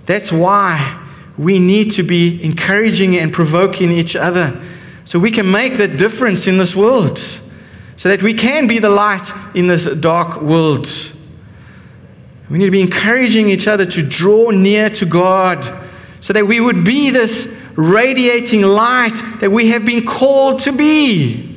That's 0.07 0.31
why 0.31 1.01
we 1.37 1.59
need 1.59 1.93
to 1.93 2.03
be 2.03 2.43
encouraging 2.43 3.17
and 3.17 3.33
provoking 3.33 3.91
each 3.91 4.15
other 4.15 4.61
so 5.05 5.19
we 5.19 5.31
can 5.31 5.51
make 5.51 5.77
that 5.77 5.97
difference 5.97 6.47
in 6.47 6.59
this 6.59 6.75
world 6.77 7.19
so 7.97 8.09
that 8.09 8.23
we 8.23 8.35
can 8.35 8.67
be 8.67 8.79
the 8.79 8.89
light 8.89 9.31
in 9.55 9.67
this 9.67 9.87
dark 9.87 10.41
world. 10.41 10.89
We 12.51 12.59
need 12.59 12.67
to 12.67 12.71
be 12.71 12.81
encouraging 12.81 13.49
each 13.49 13.67
other 13.67 13.87
to 13.87 14.03
draw 14.03 14.51
near 14.51 14.91
to 14.91 15.07
God 15.07 15.89
so 16.21 16.33
that 16.33 16.47
we 16.47 16.61
would 16.61 16.85
be 16.85 17.11
this 17.11 17.49
radiating 17.75 18.63
light 18.63 19.21
that 19.41 19.51
we 19.51 19.69
have 19.71 19.85
been 19.85 20.07
called 20.07 20.61
to 20.61 20.73
be. 20.73 21.51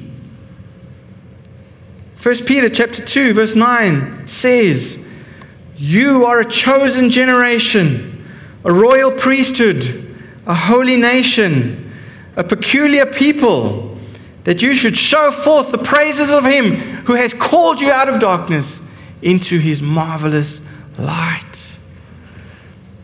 1 2.22 2.36
Peter 2.46 2.70
chapter 2.70 3.04
2 3.04 3.34
verse 3.34 3.56
9 3.56 4.24
says, 4.26 4.98
"You 5.78 6.26
are 6.26 6.40
a 6.40 6.46
chosen 6.46 7.10
generation, 7.10 8.26
a 8.64 8.74
royal 8.74 9.12
priesthood, 9.12 10.16
a 10.46 10.56
holy 10.56 10.98
nation, 10.98 11.92
a 12.36 12.44
peculiar 12.44 13.06
people." 13.06 13.88
that 14.48 14.62
you 14.62 14.74
should 14.74 14.98
show 14.98 15.30
forth 15.30 15.72
the 15.72 15.78
praises 15.78 16.30
of 16.30 16.46
Him 16.46 16.78
who 17.04 17.16
has 17.16 17.34
called 17.34 17.82
you 17.82 17.92
out 17.92 18.08
of 18.08 18.22
darkness 18.22 18.80
into 19.22 19.60
His 19.60 19.82
marvelous 19.82 20.62
light. 20.62 20.77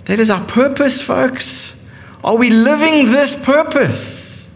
That 0.06 0.20
is 0.20 0.30
our 0.30 0.44
purpose, 0.46 1.02
folks. 1.02 1.74
Are 2.24 2.36
we 2.36 2.50
living 2.50 3.12
this 3.12 3.36
purpose? 3.36 4.48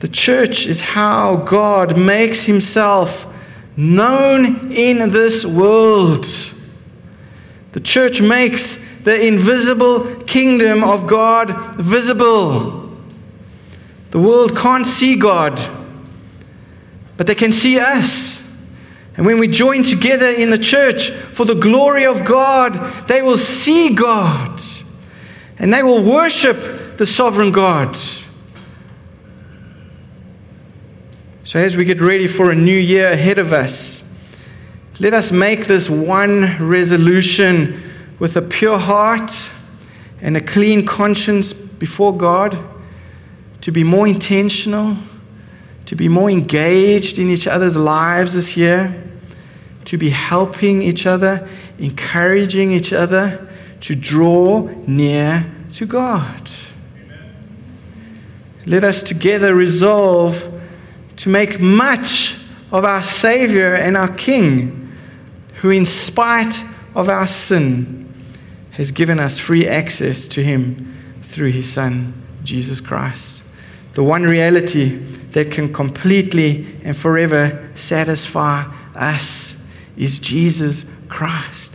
The 0.00 0.08
church 0.08 0.66
is 0.66 0.80
how 0.80 1.36
God 1.36 1.98
makes 1.98 2.44
Himself 2.44 3.26
known 3.76 4.72
in 4.72 5.08
this 5.08 5.44
world. 5.44 6.26
The 7.72 7.80
church 7.80 8.20
makes 8.20 8.78
the 9.02 9.20
invisible 9.20 10.04
kingdom 10.24 10.84
of 10.84 11.06
God 11.06 11.76
visible. 11.76 12.96
The 14.10 14.18
world 14.18 14.56
can't 14.56 14.86
see 14.86 15.16
God, 15.16 15.60
but 17.16 17.26
they 17.26 17.34
can 17.34 17.52
see 17.52 17.78
us. 17.78 18.27
And 19.18 19.26
when 19.26 19.40
we 19.40 19.48
join 19.48 19.82
together 19.82 20.28
in 20.28 20.50
the 20.50 20.58
church 20.58 21.10
for 21.10 21.44
the 21.44 21.56
glory 21.56 22.06
of 22.06 22.24
God, 22.24 22.74
they 23.08 23.20
will 23.20 23.36
see 23.36 23.92
God 23.92 24.62
and 25.58 25.74
they 25.74 25.82
will 25.82 26.04
worship 26.04 26.96
the 26.98 27.04
sovereign 27.04 27.50
God. 27.50 27.98
So, 31.42 31.58
as 31.58 31.76
we 31.76 31.84
get 31.84 32.00
ready 32.00 32.28
for 32.28 32.52
a 32.52 32.54
new 32.54 32.78
year 32.78 33.08
ahead 33.08 33.40
of 33.40 33.52
us, 33.52 34.04
let 35.00 35.14
us 35.14 35.32
make 35.32 35.66
this 35.66 35.90
one 35.90 36.56
resolution 36.64 37.82
with 38.20 38.36
a 38.36 38.42
pure 38.42 38.78
heart 38.78 39.50
and 40.20 40.36
a 40.36 40.40
clean 40.40 40.86
conscience 40.86 41.52
before 41.52 42.16
God 42.16 42.56
to 43.62 43.72
be 43.72 43.82
more 43.82 44.06
intentional, 44.06 44.96
to 45.86 45.96
be 45.96 46.06
more 46.06 46.30
engaged 46.30 47.18
in 47.18 47.28
each 47.30 47.48
other's 47.48 47.76
lives 47.76 48.34
this 48.34 48.56
year, 48.56 49.07
to 49.88 49.98
be 49.98 50.10
helping 50.10 50.82
each 50.82 51.06
other, 51.06 51.48
encouraging 51.78 52.72
each 52.72 52.92
other 52.92 53.48
to 53.80 53.94
draw 53.94 54.60
near 54.86 55.50
to 55.72 55.86
God. 55.86 56.50
Let 58.66 58.84
us 58.84 59.02
together 59.02 59.54
resolve 59.54 60.60
to 61.16 61.28
make 61.28 61.60
much 61.60 62.36
of 62.70 62.84
our 62.84 63.02
Savior 63.02 63.74
and 63.74 63.96
our 63.96 64.14
King, 64.14 64.92
who, 65.60 65.70
in 65.70 65.84
spite 65.84 66.62
of 66.94 67.08
our 67.08 67.26
sin, 67.26 68.12
has 68.72 68.90
given 68.90 69.18
us 69.18 69.38
free 69.38 69.66
access 69.66 70.28
to 70.28 70.42
Him 70.42 71.18
through 71.22 71.50
His 71.50 71.70
Son, 71.70 72.12
Jesus 72.44 72.80
Christ 72.80 73.42
the 73.98 74.04
one 74.04 74.22
reality 74.22 74.96
that 75.32 75.50
can 75.50 75.74
completely 75.74 76.64
and 76.84 76.96
forever 76.96 77.68
satisfy 77.74 78.62
us 78.94 79.56
is 79.98 80.18
Jesus 80.18 80.86
Christ. 81.08 81.74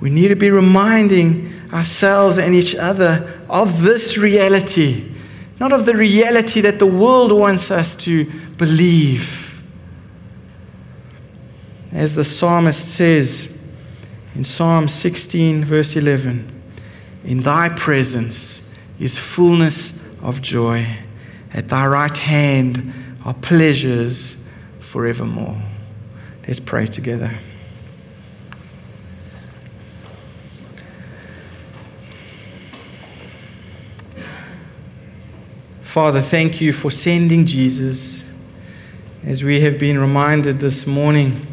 We 0.00 0.08
need 0.08 0.28
to 0.28 0.36
be 0.36 0.50
reminding 0.50 1.52
ourselves 1.72 2.38
and 2.38 2.54
each 2.54 2.74
other 2.74 3.42
of 3.48 3.82
this 3.82 4.16
reality, 4.16 5.12
not 5.60 5.72
of 5.72 5.84
the 5.84 5.94
reality 5.94 6.60
that 6.62 6.78
the 6.78 6.86
world 6.86 7.32
wants 7.32 7.70
us 7.70 7.96
to 7.96 8.24
believe. 8.56 9.62
As 11.92 12.14
the 12.14 12.24
psalmist 12.24 12.94
says 12.94 13.52
in 14.34 14.44
Psalm 14.44 14.88
16, 14.88 15.64
verse 15.64 15.96
11, 15.96 16.50
in 17.24 17.40
thy 17.40 17.68
presence 17.68 18.62
is 18.98 19.18
fullness 19.18 19.92
of 20.22 20.42
joy 20.42 20.86
at 21.54 21.68
thy 21.68 21.86
right 21.86 22.18
hand 22.18 22.92
are 23.24 23.32
pleasures 23.34 24.36
forevermore. 24.80 25.60
Let's 26.46 26.60
pray 26.60 26.86
together. 26.86 27.30
Father, 35.94 36.20
thank 36.20 36.60
you 36.60 36.72
for 36.72 36.90
sending 36.90 37.46
Jesus. 37.46 38.24
As 39.22 39.44
we 39.44 39.60
have 39.60 39.78
been 39.78 39.96
reminded 39.96 40.58
this 40.58 40.88
morning, 40.88 41.46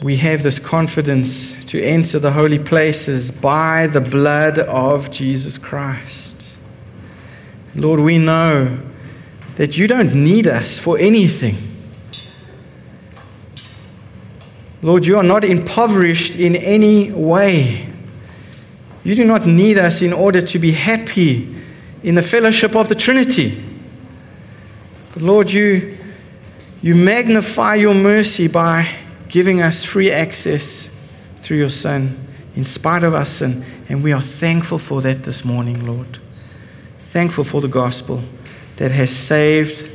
we 0.00 0.18
have 0.18 0.44
this 0.44 0.60
confidence 0.60 1.64
to 1.64 1.82
enter 1.82 2.20
the 2.20 2.30
holy 2.30 2.60
places 2.60 3.32
by 3.32 3.88
the 3.88 4.00
blood 4.00 4.60
of 4.60 5.10
Jesus 5.10 5.58
Christ. 5.58 6.50
Lord, 7.74 7.98
we 7.98 8.18
know 8.18 8.78
that 9.56 9.76
you 9.76 9.88
don't 9.88 10.14
need 10.14 10.46
us 10.46 10.78
for 10.78 10.96
anything. 10.96 11.56
Lord, 14.80 15.04
you 15.04 15.16
are 15.16 15.24
not 15.24 15.44
impoverished 15.44 16.36
in 16.36 16.54
any 16.54 17.10
way. 17.10 17.88
You 19.02 19.16
do 19.16 19.24
not 19.24 19.44
need 19.44 19.76
us 19.76 20.02
in 20.02 20.12
order 20.12 20.40
to 20.40 20.58
be 20.60 20.70
happy 20.70 21.50
in 22.04 22.14
the 22.14 22.22
fellowship 22.22 22.76
of 22.76 22.88
the 22.90 22.94
Trinity. 22.94 23.64
But 25.14 25.22
Lord, 25.22 25.50
you, 25.50 25.96
you 26.82 26.94
magnify 26.94 27.76
your 27.76 27.94
mercy 27.94 28.46
by 28.46 28.88
giving 29.28 29.62
us 29.62 29.82
free 29.82 30.10
access 30.10 30.90
through 31.38 31.56
your 31.56 31.70
Son 31.70 32.28
in 32.54 32.66
spite 32.66 33.04
of 33.04 33.14
our 33.14 33.24
sin. 33.24 33.64
And 33.88 34.04
we 34.04 34.12
are 34.12 34.20
thankful 34.20 34.78
for 34.78 35.00
that 35.00 35.24
this 35.24 35.46
morning, 35.46 35.86
Lord. 35.86 36.18
Thankful 37.00 37.42
for 37.42 37.62
the 37.62 37.68
gospel 37.68 38.22
that 38.76 38.90
has 38.90 39.10
saved 39.10 39.90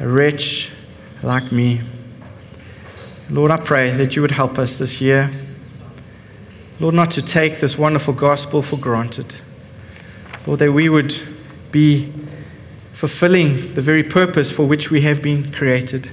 a 0.00 0.08
wretch 0.08 0.70
like 1.22 1.52
me. 1.52 1.82
Lord, 3.28 3.50
I 3.50 3.58
pray 3.58 3.90
that 3.90 4.16
you 4.16 4.22
would 4.22 4.30
help 4.30 4.58
us 4.58 4.78
this 4.78 5.02
year. 5.02 5.30
Lord, 6.80 6.94
not 6.94 7.10
to 7.12 7.22
take 7.22 7.60
this 7.60 7.76
wonderful 7.76 8.14
gospel 8.14 8.62
for 8.62 8.78
granted. 8.78 9.34
Lord, 10.46 10.58
that 10.60 10.72
we 10.72 10.88
would 10.88 11.20
be 11.72 12.12
fulfilling 12.92 13.74
the 13.74 13.80
very 13.80 14.04
purpose 14.04 14.52
for 14.52 14.64
which 14.64 14.90
we 14.90 15.00
have 15.00 15.20
been 15.20 15.50
created 15.50 16.08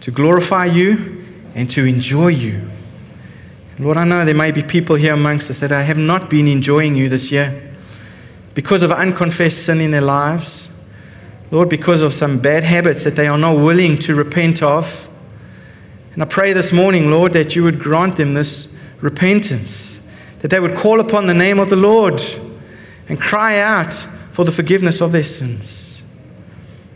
to 0.00 0.10
glorify 0.10 0.66
you 0.66 1.24
and 1.54 1.70
to 1.70 1.84
enjoy 1.84 2.28
you. 2.28 2.68
Lord, 3.78 3.96
I 3.96 4.04
know 4.04 4.26
there 4.26 4.34
may 4.34 4.50
be 4.50 4.62
people 4.62 4.96
here 4.96 5.14
amongst 5.14 5.48
us 5.48 5.58
that 5.60 5.70
have 5.70 5.96
not 5.96 6.28
been 6.28 6.46
enjoying 6.46 6.96
you 6.96 7.08
this 7.08 7.30
year 7.30 7.72
because 8.54 8.82
of 8.82 8.92
unconfessed 8.92 9.64
sin 9.64 9.80
in 9.80 9.90
their 9.90 10.02
lives. 10.02 10.68
Lord, 11.50 11.68
because 11.68 12.02
of 12.02 12.12
some 12.12 12.38
bad 12.38 12.62
habits 12.62 13.04
that 13.04 13.16
they 13.16 13.26
are 13.26 13.38
not 13.38 13.56
willing 13.56 13.96
to 14.00 14.14
repent 14.14 14.62
of. 14.62 15.08
And 16.12 16.22
I 16.22 16.26
pray 16.26 16.52
this 16.52 16.72
morning, 16.72 17.10
Lord, 17.10 17.32
that 17.32 17.56
you 17.56 17.64
would 17.64 17.80
grant 17.80 18.16
them 18.16 18.34
this 18.34 18.68
repentance, 19.00 19.98
that 20.40 20.48
they 20.48 20.60
would 20.60 20.76
call 20.76 21.00
upon 21.00 21.26
the 21.26 21.34
name 21.34 21.58
of 21.58 21.70
the 21.70 21.76
Lord 21.76 22.22
and 23.08 23.20
cry 23.20 23.58
out 23.58 24.06
for 24.32 24.44
the 24.44 24.52
forgiveness 24.52 25.00
of 25.00 25.12
their 25.12 25.24
sins. 25.24 26.02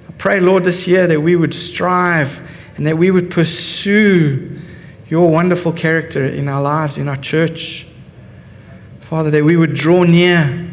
I 0.09 0.13
pray, 0.13 0.41
Lord, 0.41 0.65
this 0.65 0.87
year 0.87 1.07
that 1.07 1.21
we 1.21 1.37
would 1.37 1.55
strive 1.55 2.41
and 2.77 2.87
that 2.87 2.99
we 2.99 3.11
would 3.11 3.31
pursue 3.31 4.61
your 5.09 5.31
wonderful 5.31 5.73
character 5.73 6.27
in 6.27 6.49
our 6.49 6.63
lives, 6.63 6.99
in 6.99 7.09
our 7.09 7.17
church. 7.17 7.87
Father, 9.01 9.31
that 9.31 9.45
we 9.45 9.57
would 9.57 9.75
draw 9.75 10.03
near 10.03 10.71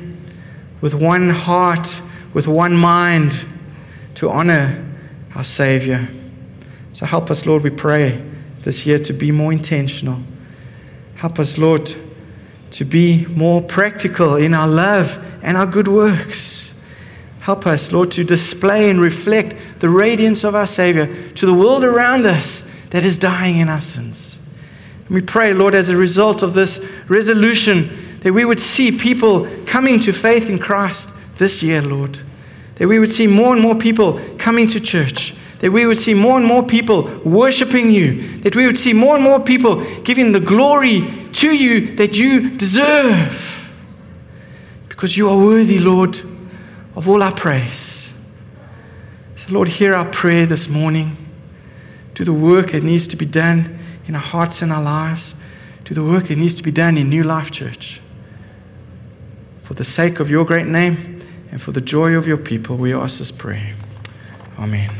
with 0.79 0.93
one 0.93 1.29
heart, 1.29 2.01
with 2.33 2.47
one 2.47 2.75
mind 2.75 3.45
to 4.15 4.29
honor 4.29 4.83
our 5.35 5.43
Savior. 5.43 6.07
So 6.93 7.05
help 7.05 7.29
us, 7.29 7.45
Lord, 7.45 7.63
we 7.63 7.69
pray 7.69 8.23
this 8.61 8.85
year 8.85 8.99
to 8.99 9.13
be 9.13 9.31
more 9.31 9.51
intentional. 9.51 10.19
Help 11.15 11.39
us, 11.39 11.57
Lord, 11.57 11.93
to 12.71 12.85
be 12.85 13.25
more 13.27 13.61
practical 13.61 14.35
in 14.35 14.53
our 14.53 14.67
love 14.67 15.23
and 15.41 15.57
our 15.57 15.65
good 15.65 15.87
works. 15.87 16.73
Help 17.41 17.65
us, 17.65 17.91
Lord, 17.91 18.11
to 18.11 18.23
display 18.23 18.89
and 18.89 19.01
reflect 19.01 19.55
the 19.79 19.89
radiance 19.89 20.43
of 20.43 20.53
our 20.53 20.67
Savior 20.67 21.31
to 21.33 21.45
the 21.45 21.53
world 21.53 21.83
around 21.83 22.25
us 22.25 22.63
that 22.91 23.03
is 23.03 23.17
dying 23.17 23.57
in 23.57 23.67
our 23.67 23.81
sins. 23.81 24.37
And 25.07 25.15
we 25.15 25.21
pray, 25.21 25.53
Lord, 25.53 25.73
as 25.73 25.89
a 25.89 25.97
result 25.97 26.43
of 26.43 26.53
this 26.53 26.79
resolution, 27.07 28.19
that 28.19 28.33
we 28.33 28.45
would 28.45 28.59
see 28.59 28.91
people 28.91 29.47
coming 29.65 29.99
to 30.01 30.13
faith 30.13 30.49
in 30.49 30.59
Christ 30.59 31.11
this 31.37 31.63
year, 31.63 31.81
Lord. 31.81 32.19
That 32.75 32.87
we 32.87 32.99
would 32.99 33.11
see 33.11 33.25
more 33.25 33.53
and 33.53 33.61
more 33.61 33.75
people 33.75 34.19
coming 34.37 34.67
to 34.67 34.79
church. 34.79 35.33
That 35.59 35.71
we 35.71 35.87
would 35.87 35.97
see 35.97 36.13
more 36.13 36.37
and 36.37 36.45
more 36.45 36.63
people 36.63 37.03
worshiping 37.25 37.89
you. 37.89 38.39
That 38.41 38.55
we 38.55 38.67
would 38.67 38.77
see 38.77 38.93
more 38.93 39.15
and 39.15 39.23
more 39.23 39.39
people 39.39 39.83
giving 40.01 40.31
the 40.31 40.39
glory 40.39 41.07
to 41.33 41.55
you 41.55 41.95
that 41.95 42.15
you 42.15 42.51
deserve. 42.51 43.50
Because 45.01 45.17
you 45.17 45.29
are 45.29 45.37
worthy, 45.37 45.79
Lord, 45.79 46.21
of 46.95 47.09
all 47.09 47.23
our 47.23 47.31
praise. 47.31 48.13
So, 49.35 49.51
Lord, 49.51 49.67
hear 49.67 49.95
our 49.95 50.05
prayer 50.05 50.45
this 50.45 50.67
morning. 50.67 51.17
Do 52.13 52.23
the 52.23 52.33
work 52.33 52.69
that 52.73 52.83
needs 52.83 53.07
to 53.07 53.15
be 53.15 53.25
done 53.25 53.79
in 54.05 54.13
our 54.13 54.21
hearts 54.21 54.61
and 54.61 54.71
our 54.71 54.83
lives. 54.83 55.33
Do 55.85 55.95
the 55.95 56.03
work 56.03 56.25
that 56.25 56.37
needs 56.37 56.53
to 56.53 56.61
be 56.61 56.69
done 56.69 56.99
in 56.99 57.09
New 57.09 57.23
Life 57.23 57.49
Church. 57.49 57.99
For 59.63 59.73
the 59.73 59.83
sake 59.83 60.19
of 60.19 60.29
your 60.29 60.45
great 60.45 60.67
name 60.67 61.19
and 61.49 61.59
for 61.59 61.71
the 61.71 61.81
joy 61.81 62.13
of 62.13 62.27
your 62.27 62.37
people, 62.37 62.77
we 62.77 62.93
ask 62.93 63.17
this 63.17 63.31
prayer. 63.31 63.73
Amen. 64.59 64.91